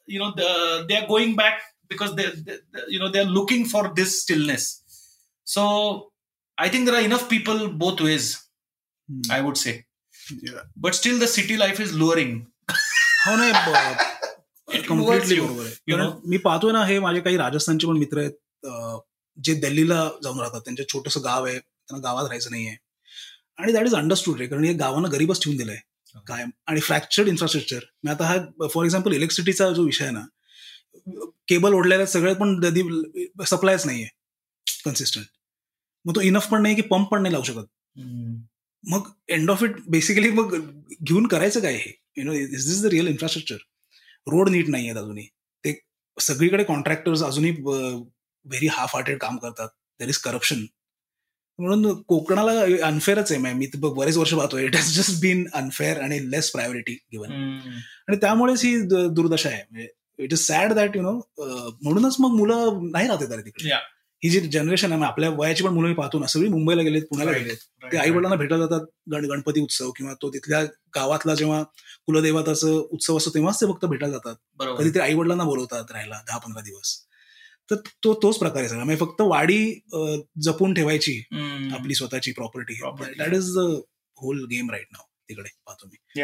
[0.07, 3.65] you know, the, they are going back because they, they, you know, they are looking
[3.65, 4.83] for this stillness.
[5.45, 6.13] So
[6.59, 8.43] I think there are enough people both ways.
[9.11, 9.31] Mm.
[9.31, 9.85] I would say.
[10.43, 10.61] Yeah.
[10.77, 12.49] But still, the city life is luring.
[13.25, 13.53] how no,
[14.89, 19.01] completely बरोबर आहे मी पाहतोय ना हे माझे काही राजस्थानचे पण मित्र आहेत
[19.45, 21.59] जे दिल्लीला जाऊन राहतात त्यांचं छोटंसं गाव आहे
[21.92, 22.76] त्यांना गावात राहायचं नाहीये.
[23.58, 25.78] आणि दॅट इज अंडरस्टूड रे कारण हे गावानं गरीबच ठेवून दिलंय.
[26.28, 26.50] कायम.
[26.68, 30.26] आणि फ्रॅक्चर्ड इन्फ्रास्ट्रक्चर मी आता हा फॉर एक्झाम्पल इलेक्ट्रिसिटीचा जो विषय आहे ना
[31.48, 32.60] केबल ओढलेला सगळे पण
[33.46, 34.08] सप्लायच नाहीये.
[34.86, 35.26] कन्सिस्टंट
[36.06, 37.66] मग तो इनफ पण नाही की पंप पण नाही लावू शकत.
[38.84, 40.56] मग एंड ऑफ इट बेसिकली मग
[41.02, 41.92] घेऊन करायचं काय हे?
[42.18, 43.58] You know is this the real infrastructure
[44.28, 45.26] road नीट नाही आहेत अजूनही.
[45.64, 45.74] ते
[46.18, 49.70] सगळीकडे कॉन्ट्रॅक्टर्स अजूनही व्हेरी हाफ हार्टेड काम करतात.
[50.00, 50.66] देर इज करप्शन
[51.62, 52.52] म्हणून कोकणाला
[52.88, 54.66] अनफेअरच आहे मी बरेच वर्ष पाहतोय.
[54.66, 57.32] It has just been unfair आणि लेस प्रायोरिटी गिवन
[58.08, 59.88] आणि त्यामुळेच ही दुर्दशा आहे.
[60.20, 61.12] It is sad that you know
[61.84, 63.68] म्हणूनच मग मुलं नाही राहते तिकडे.
[64.24, 66.26] ही जी जनरेशन आहे आपल्या वयाची पण मुलं पाहतो ना.
[66.28, 67.58] सगळी मुंबईला गेलेत पुण्याला गेलेत.
[67.92, 70.64] ते आई वडिलांना भेटायला जातात गण गणपती उत्सव किंवा तो तिथल्या
[70.96, 71.62] गावातला जेव्हा
[72.08, 74.36] कुलदेवताचं उत्सव असतो तेव्हाच ते फक्त भेटायला जातात.
[74.78, 76.96] कधीतरी आई वडिलांना बोलवतात राहायला दहा पंधरा दिवस.
[77.72, 78.84] तर तो तोच प्रकार आहे सगळा.
[78.84, 79.64] म्हणजे फक्त वाडी
[80.46, 81.22] जपून ठेवायची
[81.74, 82.80] आपली स्वतःची property
[83.18, 83.60] that is the
[84.18, 86.22] whole game right now तिकडे पाहतो मी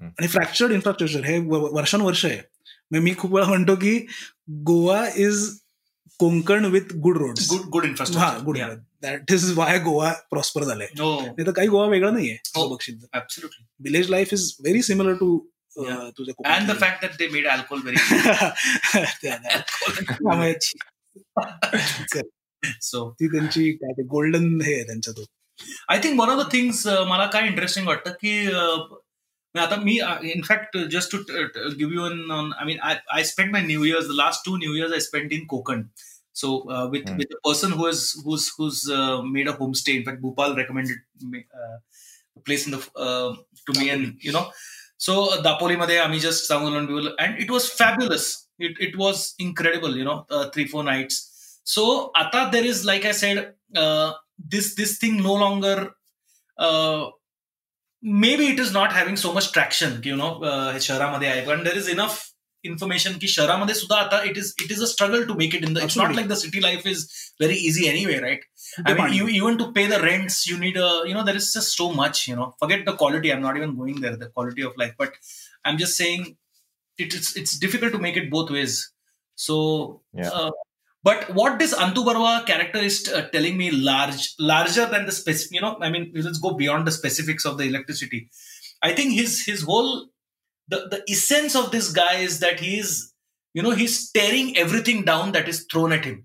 [0.00, 2.36] आणि फ्रॅक्चर्ड इन्फ्रास्ट्रक्चर हे वर्षानुवर्ष आहे.
[2.36, 3.98] म्हणजे मी खूप वेळा म्हणतो की
[4.66, 5.48] Goa is
[6.20, 8.58] Konkan with good road good good infrastructure हा good
[9.02, 10.88] that is why Goa prosper झालंय.
[10.96, 12.76] नाही तर काही गोवा वेगळं नाहीये हो.
[13.80, 15.38] Village life is very similar to
[16.17, 17.97] तुझ्या and the fact that they made alcohol very
[22.81, 25.25] so ती त्यांची काय गोल्डन हे आहे त्यांचा तो
[25.89, 28.45] I think one of the things मला काय इंटरेस्टिंग वाटतं की
[29.59, 29.99] आता मी
[30.31, 31.17] in fact just to
[31.77, 34.93] give you an I mean I spend my new years the last two new years
[34.93, 35.83] I spend in Konkan
[36.35, 37.17] So uh, with mm.
[37.17, 39.95] with a person who has who's who's uh, made a homestay.
[39.95, 41.77] In fact, Bhopal recommended me, uh,
[42.35, 43.33] the place in the uh,
[43.67, 44.51] to me, and you know,
[45.00, 48.46] so uh, Dapoli Ame just sang people, and it was fabulous.
[48.58, 51.60] It, it was incredible, you know, uh, three, four nights.
[51.64, 55.92] So Ata, there is, like I said, uh, this this thing no longer,
[56.58, 57.06] uh,
[58.02, 62.29] maybe it is not having so much traction, you know, uh, and there is enough
[62.65, 65.73] information की शहरामध्ये सुद्धा आता it is it is a struggle to make it in
[65.73, 67.07] the it's not like the city life is
[67.41, 68.45] very easy anyway right
[68.83, 71.51] I mean, you even to pay the rents, you need a, you know, there is
[71.53, 72.47] just so much, you know.
[72.59, 73.31] Forget the quality.
[73.31, 74.95] I'm not even going there, the quality of life.
[74.97, 75.13] But
[75.63, 76.25] I'm just saying,
[76.97, 78.91] it's it's difficult to make it both ways.
[79.35, 80.29] So, yeah.
[80.29, 80.51] uh,
[81.03, 85.53] but what this Antu Barwa character is uh, telling me, large, larger than the specific,
[85.53, 88.29] you know, I mean, let's go beyond the specifics of the electricity.
[88.81, 90.07] I think his his whole
[90.69, 92.93] the the essence of this guy is that he's
[93.55, 96.23] you know he's tearing everything down that is thrown at him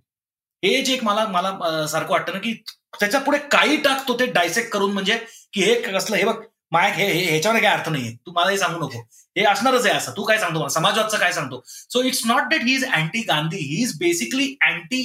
[0.62, 1.50] हे जे एक मला मला
[1.87, 2.53] सारखं वाटतं ना की
[3.00, 5.16] त्याच्या पुढे काही टाकतो ते डायसेक्ट करून म्हणजे
[5.53, 6.35] की हे कसलं हे बघ
[6.72, 9.00] माय हे ह्याच्यावर काय अर्थ नाहीये तू मला हे सांगू नको
[9.37, 12.62] हे असणारच आहे असं तू काय सांगतो मला समाजवादचं काय सांगतो so it's not that
[12.64, 15.03] he is anti Gandhi he is basically anti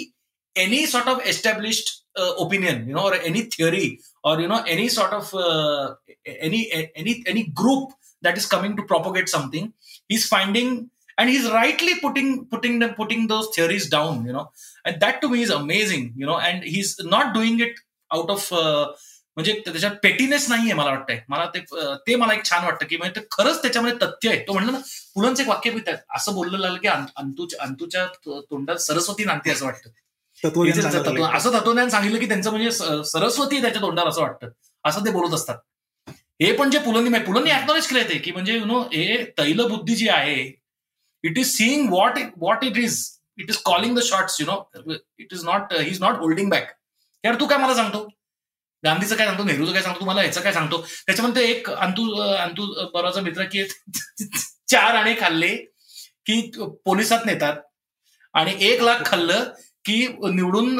[0.56, 5.13] any sort of established opinion you know or any theory or you know any sort
[5.13, 5.36] of
[6.28, 7.91] any any any group
[8.22, 9.72] that is coming to propagate something
[10.09, 14.46] he's finding and he's rightly putting putting them putting those theories down you know.
[14.85, 17.80] And that to me is amazing you know and he's not doing it
[18.11, 18.87] out of uh,
[19.37, 21.18] म्हणजे त्याच्यात pettiness नाहीये मला वाटतंय.
[21.28, 21.61] मला ते
[22.06, 24.38] ते मला एक छान वाटतं की म्हणजे खरंच त्याच्यामध्ये तथ्य आहे.
[24.38, 24.78] तो म्हणलं ना
[25.14, 25.70] पुलंच एक वाक्य
[26.16, 29.90] असं बोललं लागलं की अंतूच्या अंतूच्या तोंडात सरस्वती नांदते असं वाटतं.
[31.37, 32.70] असं तत्वज्ञान सांगितलं की त्यांचं म्हणजे
[33.04, 34.48] सरस्वती त्याच्या तोंडावर असं वाटतं.
[34.85, 35.56] असं ते बोलत असतात.
[36.40, 40.09] हे पण जे पुलंनी पुलंनी ऍक्नॉलेज केलंय ते की म्हणजे यु नो हे तैलबुद्धी जी
[40.09, 40.37] आहे
[41.24, 42.98] it is seeing what what it is
[43.38, 44.59] it is calling the shorts you know
[45.20, 46.76] it is not he is not holding back
[47.24, 48.09] यार तू काय मला सांगतो?
[48.85, 49.44] गांधीचं काय सांगतो?
[49.44, 50.05] नेहरूचं काय सांगतो?
[50.05, 50.81] मला ह्याचं काय सांगतो?
[51.07, 53.64] त्याच्यामध्ये एक अंतू अंतू बराचा मित्र की
[54.70, 55.55] चार आणे खाल्ले
[56.26, 56.40] की
[56.85, 57.57] पोलिसात नेतात.
[58.35, 59.44] आणि एक लाख खाल्लं
[59.85, 60.79] की निवडून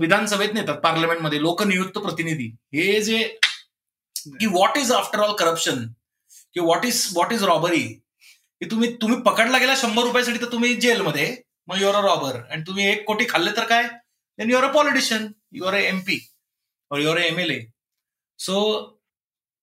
[0.00, 2.48] विधानसभेत नेतात पार्लमेंटमध्ये लोकनियुक्त प्रतिनिधी.
[2.74, 3.18] हे जे
[4.36, 5.86] की what is after all corruption
[6.54, 7.82] की what is what is robbery
[8.60, 11.36] की तुम्ही तुम्ही पकडला गेला शंभर रुपयासाठी तर तुम्ही जेलमध्ये
[11.66, 13.82] मग युअर अ रॉबर अँड तुम्ही एक कोटी खाल्ले तर काय?
[14.38, 16.18] Then you're a politician you're a M P
[16.90, 17.60] or you're a M L A
[18.38, 18.60] so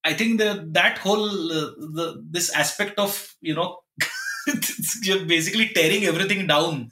[0.03, 1.29] I think that whole
[2.31, 3.85] this aspect of you know
[5.25, 6.87] basically tearing everything down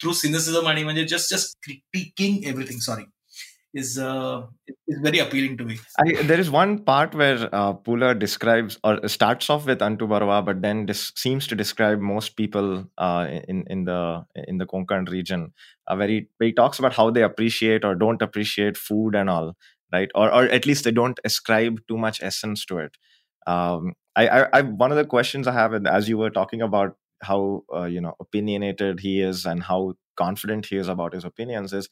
[0.00, 3.02] through cynicism आणि म्हणजे just just critiquing everything sorry
[3.78, 4.46] is uh,
[4.86, 5.78] is very appealing to me.
[5.98, 10.44] I, there is one part where uh, Pula describes or starts off with Antu Barwa,
[10.44, 15.08] but then this seems to describe most people uh, in in the in the Konkan
[15.08, 15.52] region.
[15.86, 19.30] Uh, where, he, where he talks about how they appreciate or don't appreciate food and
[19.30, 19.54] all,
[19.92, 20.10] right?
[20.14, 22.96] Or or at least they don't ascribe too much essence to it.
[23.46, 26.62] Um, I, I, I one of the questions I have, and as you were talking
[26.62, 31.24] about how uh, you know opinionated he is and how confident he is about his
[31.24, 31.88] opinions, is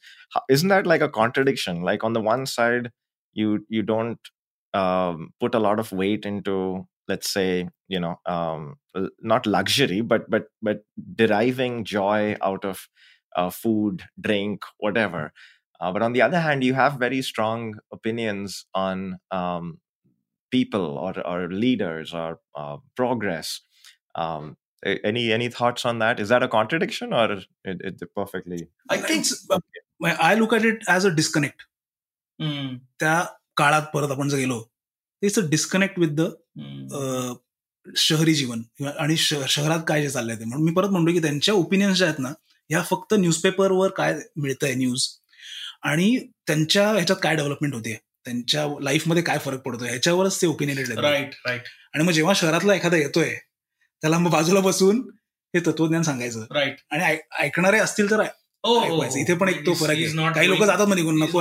[0.49, 1.81] isn't that like a contradiction?
[1.81, 2.91] Like on the one side
[3.33, 4.19] you you don't
[4.73, 8.75] um, put a lot of weight into let's say you know um,
[9.21, 10.81] not luxury but but but
[11.15, 12.87] deriving joy out of
[13.35, 15.31] uh, food drink whatever
[15.79, 19.79] uh, but on the other hand you have very strong opinions on um,
[20.51, 23.61] people or or leaders or uh, progress
[24.15, 26.19] um, any any thoughts on that?
[26.19, 28.57] Is that a contradiction or it, it perfectly
[28.89, 29.25] I think
[30.19, 31.61] I look at it as a disconnect
[32.39, 32.75] Hmm.
[32.99, 33.25] त्या
[33.57, 34.71] काळात परत आपण जर गेलो
[35.21, 37.33] it's a disconnect with the Hmm.
[37.95, 40.45] शहरी जीवन किंवा- आणि शहरात काय जे चाललंय ते.
[40.45, 42.29] म्हणून मी परत म्हणतो की त्यांच्या ओपिनियन्स ज्या आहेत ना
[42.69, 45.07] ह्या फक्त न्यूजपेपरवर काय मिळतंय न्यूज
[45.81, 47.97] आणि त्यांच्या ह्याच्यात काय डेव्हलपमेंट होते?
[48.25, 49.89] त्यांच्या लाईफमध्ये काय फरक पडतोय?
[49.89, 50.97] ह्याच्यावरच ते आहेत.
[50.97, 53.35] Right, right, आणि मग जेव्हा शहरातला एखादा येतोय
[54.01, 54.99] त्याला मग बाजूला बसून
[55.53, 56.75] हे तत्वज्ञान सांगायचं right.
[56.91, 58.19] आणि ऐक- ऐकणारे असतील तर
[58.83, 59.15] ऐकवायचं.
[59.15, 59.21] oh.
[59.21, 61.39] इथे पण एक तो He's- फरक आहे काही लोक जातात मध्ये नको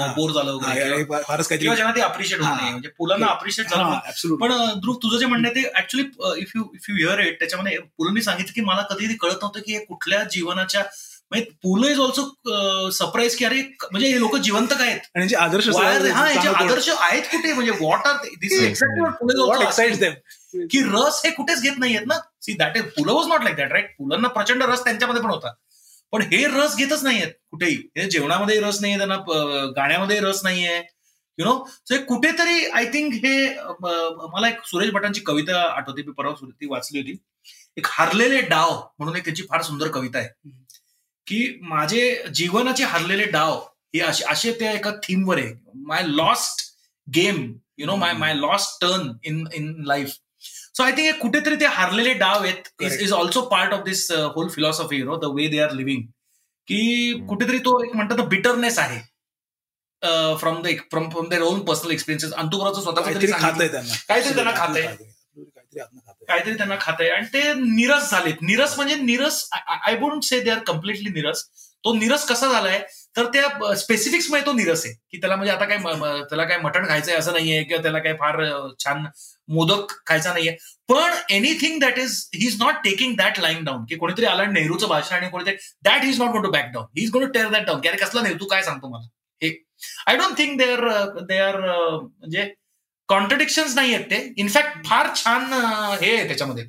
[0.00, 0.14] हा.
[0.18, 1.48] bore झालं हा, हे फारच
[1.96, 2.70] ते अप्रिशिएट हा.
[2.70, 3.98] म्हणजे पुलांना अप्रिशिएट झालं हा,
[4.36, 6.06] पण- ध्रुव तुझं जे म्हणणं आहे ते actually
[6.42, 9.72] if you if you hear it त्याच्यामध्ये पुलंनी सांगितलं की मला कधीही कळत नव्हतं की
[9.72, 10.82] हे कुठल्या जीवनाच्या
[11.34, 13.62] पुलं इज ऑल्सो सरप्राईज की अरे
[13.92, 15.00] म्हणजे हे लोक जिवंत काय आहेत?
[15.16, 15.68] आणि जे आदर्श
[16.10, 16.24] हा.
[16.64, 17.52] आदर्श आहेत कुठे?
[17.52, 19.06] म्हणजे व्हॉट आर दिस एक्झॅक्टली?
[20.70, 22.14] की रस हे कुठेच घेत नाहीयेत ना?
[22.42, 25.52] See that is Pula was not like that right पुलांना प्रचंड रस त्यांच्यामध्ये पण होता.
[26.12, 27.74] पण हे रस घेतच नाहीयेत कुठेही.
[27.96, 29.16] हे जेवणामध्ये रस नाहीये त्यांना
[29.76, 30.82] गाण्यामध्ये रस नाहीये.
[31.38, 33.48] यु नो सो कुठेतरी आय थिंक हे
[34.32, 37.16] मला एक सुरेश भटांची कविता आठवते मी परवा सुरू- ती वाचली होती.
[37.76, 40.28] एक हारलेले डाव म्हणून एक त्यांची फार सुंदर कविता आहे.
[41.26, 42.02] की माझे
[42.34, 43.58] जीवनाचे हरलेले डाव
[43.94, 45.52] हे असे असे त्या एका थीमवर आहे.
[45.86, 46.62] My lost
[47.08, 50.14] game you know my my lost turn in in life
[50.76, 52.68] so I think कुठेतरी ते हारलेले डाव आहेत.
[52.80, 53.00] Is.
[53.02, 56.02] Is also part of this whole philosophy you know the way they are living
[56.68, 57.12] की.
[57.28, 59.00] कुठेतरी तो एक म्हणतात बिटरनेस आहे.
[60.38, 63.94] From the from from their own personal experiences अंतुपुराचं स्वतःच काहीतरी खात आहे त्यांना.
[64.08, 64.96] काहीतरी त्यांना आतनं खातंय.
[66.30, 68.42] काहीतरी त्यांना खात आहे आणि ते निरस झालेत.
[68.42, 71.44] निरस म्हणजे निरस I don't say they are completely निरस.
[71.84, 72.78] तो निरस कसा झालाय?
[73.16, 74.94] तर त्या स्पेसिफिक्समध्ये तो निरस आहे.
[75.10, 75.78] की त्याला म्हणजे आता काय
[76.28, 78.42] त्याला काय मटण खायचंय असं नाहीये किंवा त्याला काय फार
[78.84, 79.06] छान
[79.48, 80.56] मोदक खायचा नाहीये.
[80.88, 84.88] पण anything that is he is not taking that line down की कोणीतरी आला नेहरूचं
[84.88, 87.48] भाषण आणि कोणीतरी that is not gone to back down he is gone to tear
[87.48, 89.08] that down की अरे कसला नेहरू तू काय सांगतो मला?
[89.42, 89.50] हे.
[90.06, 90.88] I don't think they are
[91.20, 92.42] they are म्हणजे
[93.10, 96.64] कॉन्ट्रडिक्शन नाही आहेत ते इनफॅक्ट फार छान हे आहे त्याच्यामध्ये.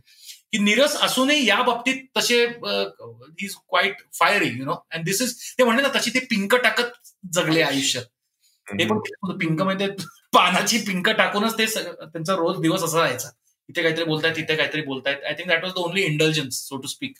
[0.53, 5.63] की निरस असूनही या बाबतीत तसे is quite fiery you know and this is ते
[5.63, 6.91] म्हणले ना तशी ते पिंक टाकत
[7.33, 8.05] जगले आयुष्यात.
[8.67, 8.99] हे पण
[9.39, 9.87] पिंक म्हणजे
[10.33, 13.29] पानाची पिंक टाकूनच ते त्यांचा रोज दिवस असा राहायचा
[13.69, 15.23] इथे काहीतरी बोलतायत तिथे काहीतरी बोलतायत.
[15.25, 17.17] I think that was the only intelligence so to speak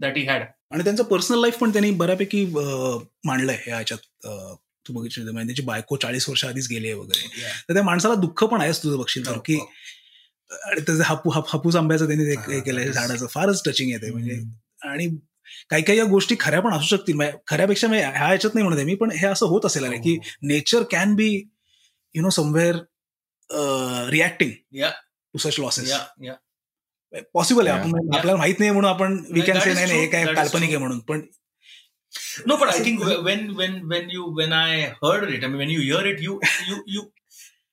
[0.00, 4.54] that he had आणि त्यांचं पर्सनल लाईफ पण त्यांनी बऱ्यापैकी मांडलंय ह्याच्यात अं,
[4.88, 7.28] तू बघितलं म्हणजे त्याची बायको चाळीस वर्ष आधीच गेली आहे वगैरे.
[7.68, 9.58] तर त्या माणसाला दुःख पण आहेच तुझं बघशील तर की
[10.50, 13.26] आणि त्याचं हापू हाप- हापूस आंब्याचं त्यांनी ते- हे केलंय झाडाचं.
[13.26, 14.40] फारच टचिंग येते म्हणजे
[14.80, 15.06] आणि
[15.70, 17.14] काही काही या गोष्टी खऱ्या पण असू शकतील.
[17.14, 20.16] म्हणजे खऱ्यापेक्षा ह्या ह्याच्यात नाही म्हणत आहे मी पण हे असं होत असेल अरे की
[20.42, 21.28] nature can be
[22.14, 22.76] you know somewhere
[24.10, 24.90] reacting Yeah.
[25.34, 26.34] To such losses या या
[27.34, 27.88] पॉसिबल आहे Yeah.
[27.88, 30.06] आपण आपल्याला माहीत नाही म्हणून आपण वी कॅन से नाही हे.
[30.06, 30.78] काय काल्पनिक आहे.
[30.78, 30.98] म्हणून.
[30.98, 31.20] पण
[32.48, 35.70] No, but I think when when when you when I heard it, I mean when
[35.74, 36.40] you hear it, you
[36.70, 37.02] you you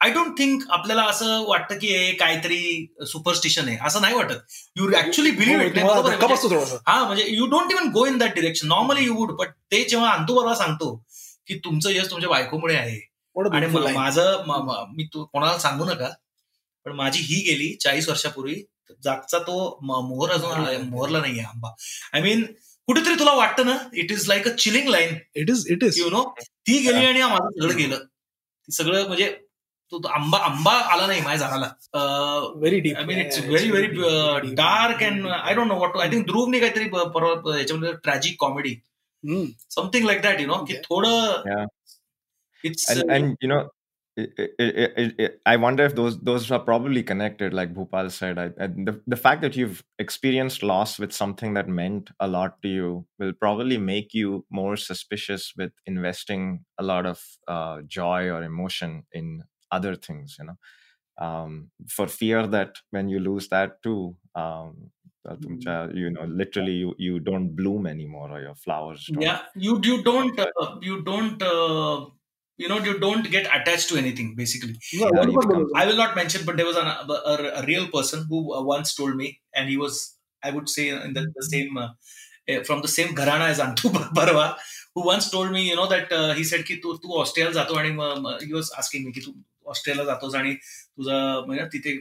[0.04, 2.62] I don't think आपल्याला असं वाटतं की हे काहीतरी
[3.08, 3.78] सुपरस्टिशन आहे.
[3.88, 4.40] असं नाही वाटत.
[4.78, 5.78] यू ऍक्च्युली बिलीव्ह इट
[6.88, 10.10] हा म्हणजे you don't even go in that direction normally you would but ते जेव्हा
[10.10, 10.96] आणतो बरोबर सांगतो
[11.48, 13.00] की तुमचं यश तुमच्या बायकोमुळे आहे.
[13.52, 14.44] आणि माझं
[14.96, 16.10] मी कोणाला सांगू नका
[16.86, 18.56] पण माझी ही गेली चाळीस वर्षापूर्वी.
[19.04, 21.70] जागचा तो मोहर अजून मोहरला नाहीये आंबा.
[22.14, 22.46] आय मीन
[22.88, 26.10] कुठेतरी तुला वाटतं ना it is like a chilling line it is it is you
[26.10, 27.98] know ती गेली आणि माझं सगळं गेलं.
[28.70, 29.30] सगळं म्हणजे
[29.92, 31.68] तो आंबा आंबा आला नाही माझ्या झाडाला.
[32.56, 36.26] Very deep I mean it's very very dark and I don't know what I think
[36.28, 38.76] ध्रुवने काहीतरी परवा याच्यामध्ये tragic comedy
[39.70, 41.66] something like that you know की थोडं
[42.64, 43.60] it's and you know
[44.16, 48.38] It, it, it, I wonder if those those are probably connected, like Bhupal said.
[48.38, 52.62] I, I, the the fact that you've experienced loss with something that meant a lot
[52.62, 58.30] to you will probably make you more suspicious with investing a lot of uh, joy
[58.30, 60.58] or emotion in other things you know
[61.18, 64.92] um, for fear that when you lose that too um,
[65.28, 65.96] mm.
[65.96, 69.22] you know literally you, you don't bloom anymore or your flowers don't.
[69.22, 72.06] yeah you you don't uh, you don't uh,
[72.57, 75.11] you know you don't get attached to anything basically yeah,
[75.81, 78.95] i will not mention but there was an, a, a, real person who uh, once
[78.95, 81.89] told me and he was i would say in the, the same uh,
[82.49, 84.57] eh, from the same gharana as Antu Barwa,
[84.95, 87.75] who once told me, you know, that uh, he said की तू तू ऑस्ट्रेलियाला जातो
[87.79, 89.33] आणि he was asking me की तू
[89.71, 90.57] ऑस्ट्रेलियाला जातोस आणि
[90.98, 91.94] तुझं म्हणजे तिथे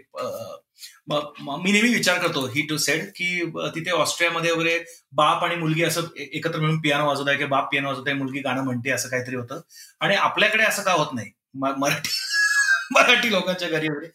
[1.08, 4.78] मी नेहमी विचार करतो ही टू सेड की तिथे ऑस्ट्रियामध्ये वगैरे
[5.12, 8.40] बाप आणि मुलगी असं एकत्र मिळून पियानो वाजवत आहे की बाप पियानो वाजवत आहे मुलगी
[8.40, 9.60] गाणं म्हणते असं काहीतरी होतं.
[10.00, 11.30] आणि आपल्याकडे असं का होत नाही?
[11.78, 12.10] मराठी
[12.90, 14.08] मराठी लोकांच्या घरी वगैरे.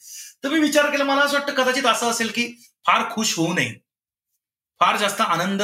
[0.43, 2.47] तर मी विचार केला मला असं वाटतं कदाचित असं असेल की
[2.85, 3.73] फार खुश होऊ नये.
[4.81, 5.61] फार जास्त आनंद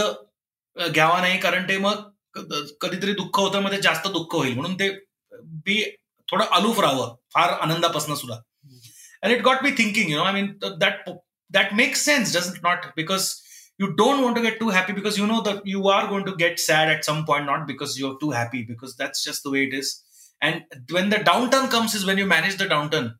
[0.78, 2.10] घ्यावा नाही कारण ते मग
[2.82, 4.54] कधीतरी दुःख होतं मध्ये जास्त दुःख होईल.
[4.56, 4.90] म्हणून ते
[5.66, 5.82] बी
[6.28, 8.38] थोडं अलूफ राहावं फार आनंदापासून सुद्धा.
[9.24, 11.08] and it got me thinking you know i mean that
[11.50, 12.96] that makes sense doesn't not?
[12.96, 13.42] Because
[13.78, 16.36] you don't want to get too happy because you know that you are going to
[16.36, 19.64] get sad at some point not because you're too happy because that's just the way
[19.66, 20.02] it is.
[20.42, 23.16] And when the downturn comes is when you manage the downturn.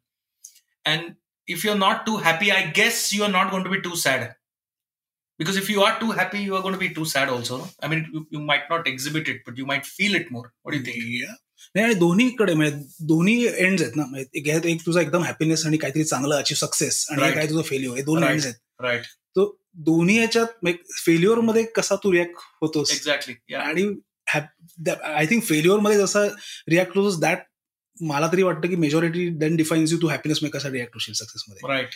[0.86, 1.16] And
[1.48, 4.36] if you're not too happy i guess you are not going to be too sad.
[5.38, 7.88] Because if you are too happy you are going to be too sad also i
[7.88, 10.54] mean you, you might not exhibit it but you might feel it more.
[10.64, 10.98] What do you think?
[11.00, 11.36] Yeah.
[11.76, 14.06] नाही आणि दोन्हीकडे म्हणजे दोन्ही end आहेत ना.
[14.06, 18.04] म्हणजे एक तुझा एकदम हॅपीनेस आणि काहीतरी चांगलं अचीव सक्सेस आणि काय तुझं फेल्युअर हे
[18.04, 18.54] दोन एंड आहेत.
[18.82, 19.04] राईट
[19.36, 19.46] तो
[19.86, 22.92] दोन्ही याच्यात फेल्युअरमध्ये कसा तू रिॲक्ट होतोस?
[22.92, 23.84] एक्झॅक्टली आणि
[25.06, 26.24] आय थिंक फेल्युअरमध्ये जसा
[26.70, 27.40] रिॲक्ट होतोस दॅट
[27.98, 31.44] मला तरी वाटतं की majority then defines you to happiness मध्ये कसा रिॲक्ट होशील सक्सेस
[31.50, 31.68] मध्ये.
[31.68, 31.90] राईट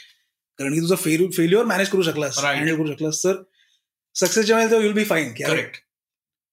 [0.59, 0.95] कारण की तुझं
[1.35, 3.41] फेल्युअर मॅनेज करू शकलास हँडल करू शकलास तर
[4.15, 5.77] सक्सेसच्या वेळेला विल बी फाईन करेक्ट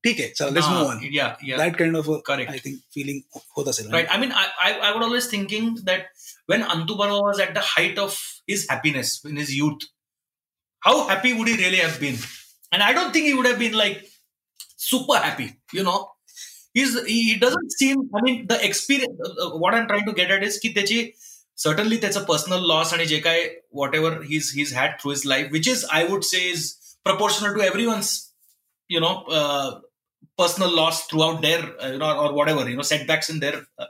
[0.03, 2.83] ठीक आहे चल let's move on yeah yeah that kind of a correct i think
[2.97, 3.21] feeling
[3.57, 7.23] होत असेल right i mean i i, I would always thinking that when antu barwa
[7.29, 8.19] was at the height of
[8.51, 9.87] his happiness in his youth
[10.87, 12.21] how happy would he really have been
[12.71, 13.99] and i don't think he would have been like
[14.85, 15.97] super happy you know
[16.77, 20.47] he's he doesn't seem i mean the experience uh, what i'm trying to get at
[20.51, 21.01] is की त्याची
[21.65, 23.43] certainly त्याचं personal loss आणि जे काय
[23.95, 26.65] whatever he's he's had through his life which is i would say is
[27.09, 28.11] proportional to everyone's
[28.89, 29.69] you know uh,
[30.36, 33.86] personal loss throughout their uh, you know or whatever you know setbacks in their uh,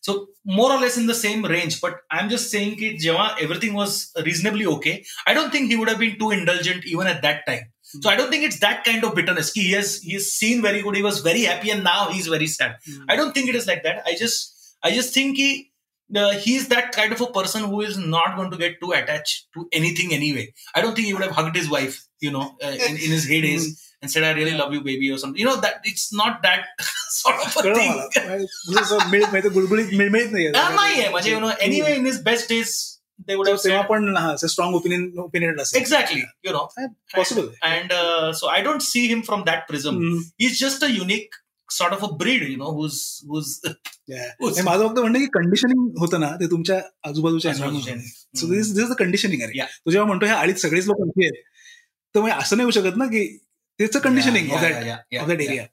[0.00, 3.74] so more or less in the same range but i'm just saying that Java, everything
[3.74, 7.46] was reasonably okay i don't think he would have been too indulgent even at that
[7.46, 8.00] time mm-hmm.
[8.02, 10.96] so i don't think it's that kind of bitterness he has he's seen very good
[10.96, 13.04] he was very happy and now he's very sad mm-hmm.
[13.08, 15.70] i don't think it is like that i just i just think he
[16.14, 19.46] uh, he's that kind of a person who is not going to get too attached
[19.54, 20.52] to anything anyway.
[20.74, 23.28] I don't think he would have hugged his wife, you know, uh, in, in his
[23.28, 23.82] heydays.
[24.06, 25.38] Mm-hmm and said, I really love you, baby, or something.
[25.38, 26.64] You know, that it's not that
[27.08, 27.94] sort of a thing.
[30.74, 32.96] नाही आहे म्हणजे you know anyway in his best days
[33.28, 36.68] they would have तेव्हा पण strong opinion opinion exactly you know
[37.16, 40.18] possible and uh, so i don't see him from that prism mm.
[40.38, 41.30] he's just a unique
[41.70, 43.60] sort of a breed you know who's who's
[44.64, 49.42] माझं फक्त म्हणणं की conditioning होतं ना ते तुमच्या आजूबाजूच्या so this this the conditioning
[49.42, 51.32] आहे तू जेव्हा म्हणतो ह्या आळीत सगळेच लोक आहेत
[52.14, 53.45] तर मग असं नाही होऊ शकत ना की
[53.79, 54.73] त्याचं conditioning of that
[55.19, 55.63] of that area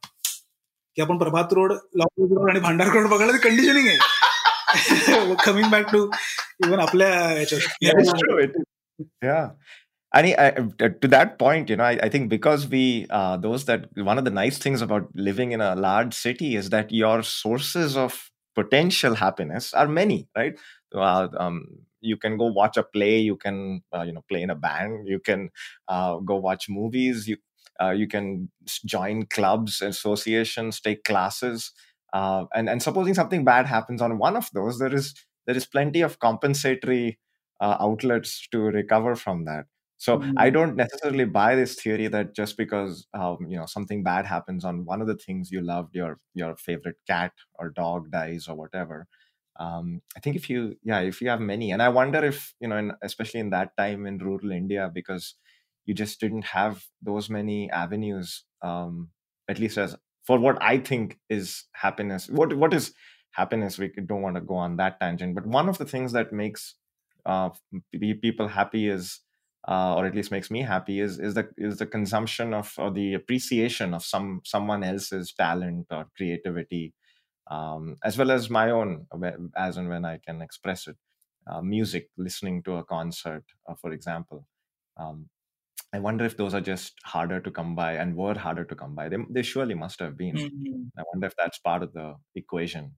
[0.94, 5.92] की आपण प्रभात रोड लॉक रोड आणि भांडार रोड बघायला ते कंडिशनिंग आहे कमिंग बॅक
[5.92, 6.04] टू
[6.66, 7.44] इव्हन आपल्या
[9.22, 9.50] Yeah.
[10.12, 13.84] And uh, to that point, you know, I, I think because we, uh, those that,
[13.94, 17.96] one of the nice things about living in a large city is that your sources
[17.96, 20.58] of potential happiness are many, right?
[20.94, 21.66] Uh, um,
[22.00, 25.06] you can go watch a play, you can, uh, you know, play in a band,
[25.06, 25.50] you can
[25.88, 27.36] uh, go watch movies, you
[27.81, 28.49] uh, you can
[28.85, 31.71] join clubs associations take classes
[32.13, 35.13] uh, and and supposing something bad happens on one of those there is
[35.45, 37.19] there is plenty of compensatory
[37.59, 39.65] uh, outlets to recover from that
[39.97, 40.33] so mm-hmm.
[40.37, 44.63] i don't necessarily buy this theory that just because um, you know something bad happens
[44.63, 48.55] on one of the things you loved your your favorite cat or dog dies or
[48.55, 49.07] whatever
[49.59, 52.67] um, i think if you yeah if you have many and i wonder if you
[52.67, 55.35] know in, especially in that time in rural india because
[55.85, 59.09] you just didn't have those many avenues um,
[59.49, 62.93] at least as for what i think is happiness what what is
[63.31, 66.31] happiness we don't want to go on that tangent but one of the things that
[66.31, 66.75] makes
[67.25, 67.49] uh,
[68.01, 69.19] people happy is
[69.67, 72.91] uh, or at least makes me happy is is the is the consumption of or
[72.91, 76.93] the appreciation of some someone else's talent or creativity
[77.49, 79.07] um, as well as my own
[79.55, 80.97] as and when i can express it.
[81.47, 84.47] Uh, music listening to a concert uh, for example
[84.97, 85.29] um,
[85.93, 88.95] I wonder if those are just harder to come by and were harder to come
[88.95, 89.09] by.
[89.09, 90.35] They, they surely must have been.
[90.35, 90.99] Mm-hmm.
[90.99, 92.95] I wonder if that's part of the equation.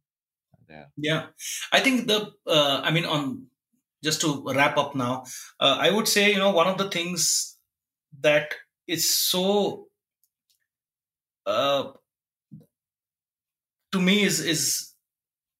[0.69, 0.85] Yeah.
[0.95, 1.25] Yeah.
[1.73, 3.47] I think the, uh, I mean, on
[4.03, 5.25] just to wrap up now,
[5.59, 7.57] uh, I would say, you know, one of the things
[8.21, 8.53] that
[8.87, 9.87] is so,
[11.45, 11.91] uh,
[13.91, 14.93] to me is, is,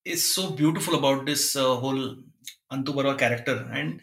[0.06, 2.16] is so beautiful about this uh, whole
[2.72, 3.70] Antu character.
[3.72, 4.02] And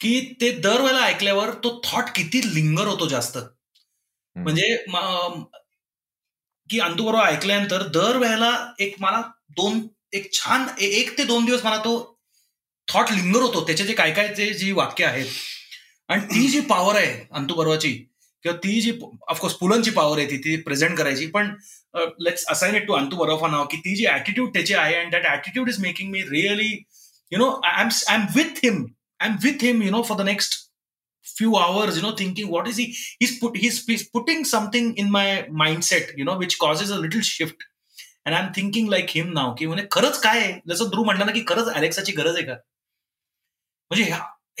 [0.00, 3.38] की ते दरवेळेला ऐकल्यावर तो thought किती linger होतो जास्त.
[4.36, 4.76] म्हणजे
[6.70, 9.20] की अंतुबरोबर ऐकल्यानंतर दरवेळेला एक मला
[9.56, 9.80] दोन
[10.14, 11.92] एक छान एक ते दोन दिवस मला तो
[12.88, 13.66] थॉट लिंगर होतो.
[13.66, 15.26] त्याचे जे काय काय जे जी वाक्य आहेत.
[16.08, 17.92] आणि ती जी पॉवर आहे अंतुबरोबरची
[18.44, 18.92] किंवा ती जी
[19.28, 21.26] ऑफकोर्स पुलनची पॉवर आहे ती ती प्रेझेंट करायची.
[21.26, 21.54] पण
[22.24, 25.26] let's assign it to Antu बरोफा नाव की ती जी ऍटिट्यूड त्याची आहे and that
[25.32, 26.70] attitude is making me really
[27.32, 28.84] you know I am I am with him
[29.22, 30.56] I'm with him, you know, for the next
[31.24, 32.86] few hours, you know, thinking what is he?
[33.20, 35.26] He's put he's, he's putting something in my
[35.60, 37.68] mindset, you know, which causes a little shift.
[38.26, 40.52] And I am thinking like him now की म्हणजे खरंच काय आहे?
[40.68, 42.52] जसं ध्रुव म्हटलं ना की खरंच अलेक्साची गरज आहे का?
[43.90, 44.04] म्हणजे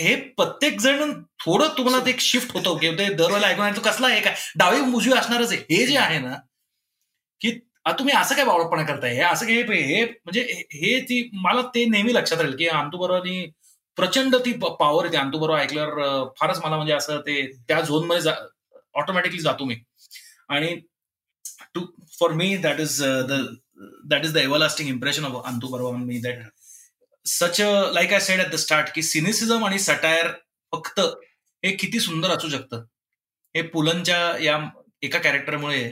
[0.00, 1.12] हे प्रत्येक जण
[1.44, 4.20] थोडं तुम्हाला ते एक शिफ्ट होतो की ते दरवेळेला ऐकून तो कसला आहे?
[4.20, 4.34] काय?
[4.56, 5.60] डावी उजवी असणारच आहे.
[5.70, 6.34] हे जे आहे ना
[7.40, 7.52] की
[7.98, 9.14] तुम्ही असं काय बावळपणा करताय?
[9.14, 10.42] हे असं हे म्हणजे
[10.72, 13.28] हे ती मला ते नेहमी लक्षात राहील की आंतू बरोबर
[13.98, 15.16] प्रचंड ती पॉवर येते.
[15.16, 18.32] अंतू बरोबर ऐकल्यावर फारच मला म्हणजे असं ते त्या झोनमध्ये
[19.00, 19.76] ऑटोमॅटिकली जातो मी.
[20.48, 20.74] आणि
[21.74, 21.80] to
[22.18, 23.40] for me that is the
[24.10, 25.96] that is the everlasting impression of Antu बरोबर.
[25.96, 26.42] मी that
[27.26, 30.30] such like I said at the start की सिनिसिझम आणि सटायर
[30.72, 31.00] फक्त
[31.62, 32.84] हे किती सुंदर असू शकतं.
[33.54, 34.58] हे पुलनच्या या
[35.02, 35.82] एका कॅरेक्टरमुळे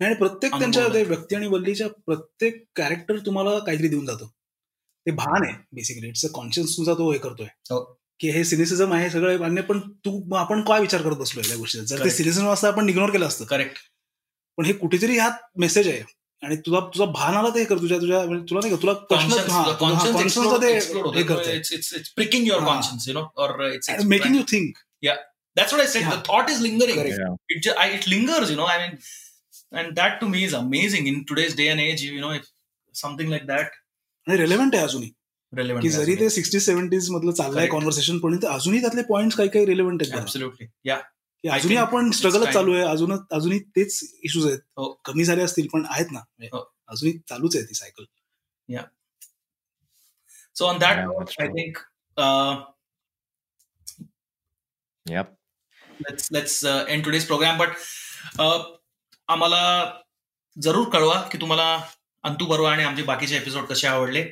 [0.00, 4.30] आणि प्रत्येक त्यांच्या व्यक्ती आणि वल्लीच्या प्रत्येक कॅरेक्टर तुम्हाला काहीतरी देऊन जातो.
[5.06, 7.46] ते भान आहे बेसिकली इट्स अ कॉन्शियस तुझा तो हे करतोय.
[7.70, 7.80] हो.
[8.20, 11.80] की हे सिनिसिझम आहे सगळं मान्य पण तू आपण काय विचार करत बसलो या गोष्टी
[11.86, 13.44] जर ते सिनिसिझम असतं आपण इग्नोर केलं असतं.
[13.44, 13.76] करेक्ट
[14.56, 16.02] पण हे कुठेतरी ह्यात मेसेज आहे.
[16.42, 18.92] आणि तुझा तुझा भान आला ते कर तुझ्या तुझ्या म्हणजे तुला नाही का तुला
[24.04, 24.74] making you think
[25.56, 26.02] That's what I said.
[26.12, 26.98] The thought is lingering.
[27.48, 28.66] It, it lingers, you know.
[28.66, 28.98] I mean,
[29.72, 31.06] and that to me is amazing.
[31.06, 32.02] In today's day and age.
[32.02, 32.50] You know, if
[32.92, 33.78] something like that
[34.26, 35.10] आणि relevant आहे अजूनही.
[35.80, 40.02] की जरी ते sixty seventies मधलं चाललंय conversation पण अजूनही त्यातले पॉईंट काही काही रिलेव्हंट
[40.02, 40.14] आहेत
[41.44, 42.82] अजूनही आपण स्ट्रगलच चालू आहे.
[42.84, 44.58] अजून अजूनही तेच इश्यूज आहेत.
[44.76, 44.92] हो.
[45.04, 46.20] कमी झाले असतील पण आहेत ना.
[46.52, 46.62] हो.
[46.88, 48.04] अजूनही चालूच आहे ती सायकल
[48.68, 48.82] या
[50.56, 50.98] so on that
[51.40, 51.78] I think
[55.06, 58.40] let's let's end today's program but
[59.28, 59.60] आम्हाला
[60.56, 61.76] जरूर कळवा की तुम्हाला
[62.26, 64.22] अंतू बरोबर आणि आमचे बाकीचे एपिसोड कसे आवडले?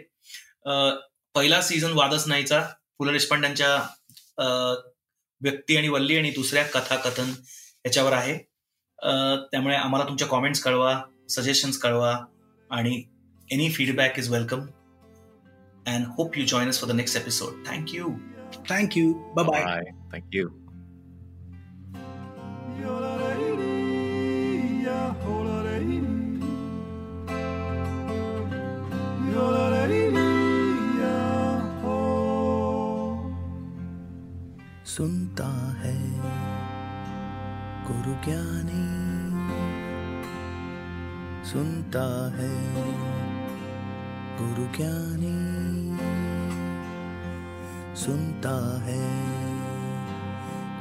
[1.35, 2.67] पहिला सीझन वादच नाहीचा.
[2.99, 3.95] पु ल देशपांड्यांच्या
[5.41, 7.33] व्यक्ती आणि वल्ली आणि दुसऱ्या कथाकथन
[7.87, 8.39] याच्यावर आहे.
[9.51, 12.19] त्यामुळे आम्हाला तुमच्या कॉमेंट्स कळवा सजेशन्स कळवा
[12.71, 13.03] आणि
[13.51, 14.61] any feedback is welcome
[15.87, 18.09] and hope you join for the next episode thank you
[18.69, 19.81] thank you bye
[20.13, 20.64] thank you
[34.97, 36.11] सुनता है।
[37.85, 38.85] गुरु ज्ञानी
[41.45, 42.75] सुनता है।
[44.39, 45.39] गुरु ज्ञानी
[47.97, 49.23] सुनता है।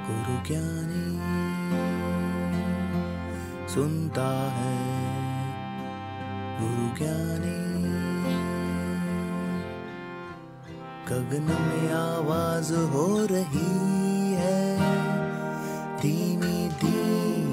[0.08, 1.20] गुरु ज्ञानी
[3.74, 4.78] सुनता है।
[6.62, 8.03] गुरु ज्ञानी
[11.14, 14.62] गगन में आवाज हो रही है
[16.02, 17.53] धीमी धीमी।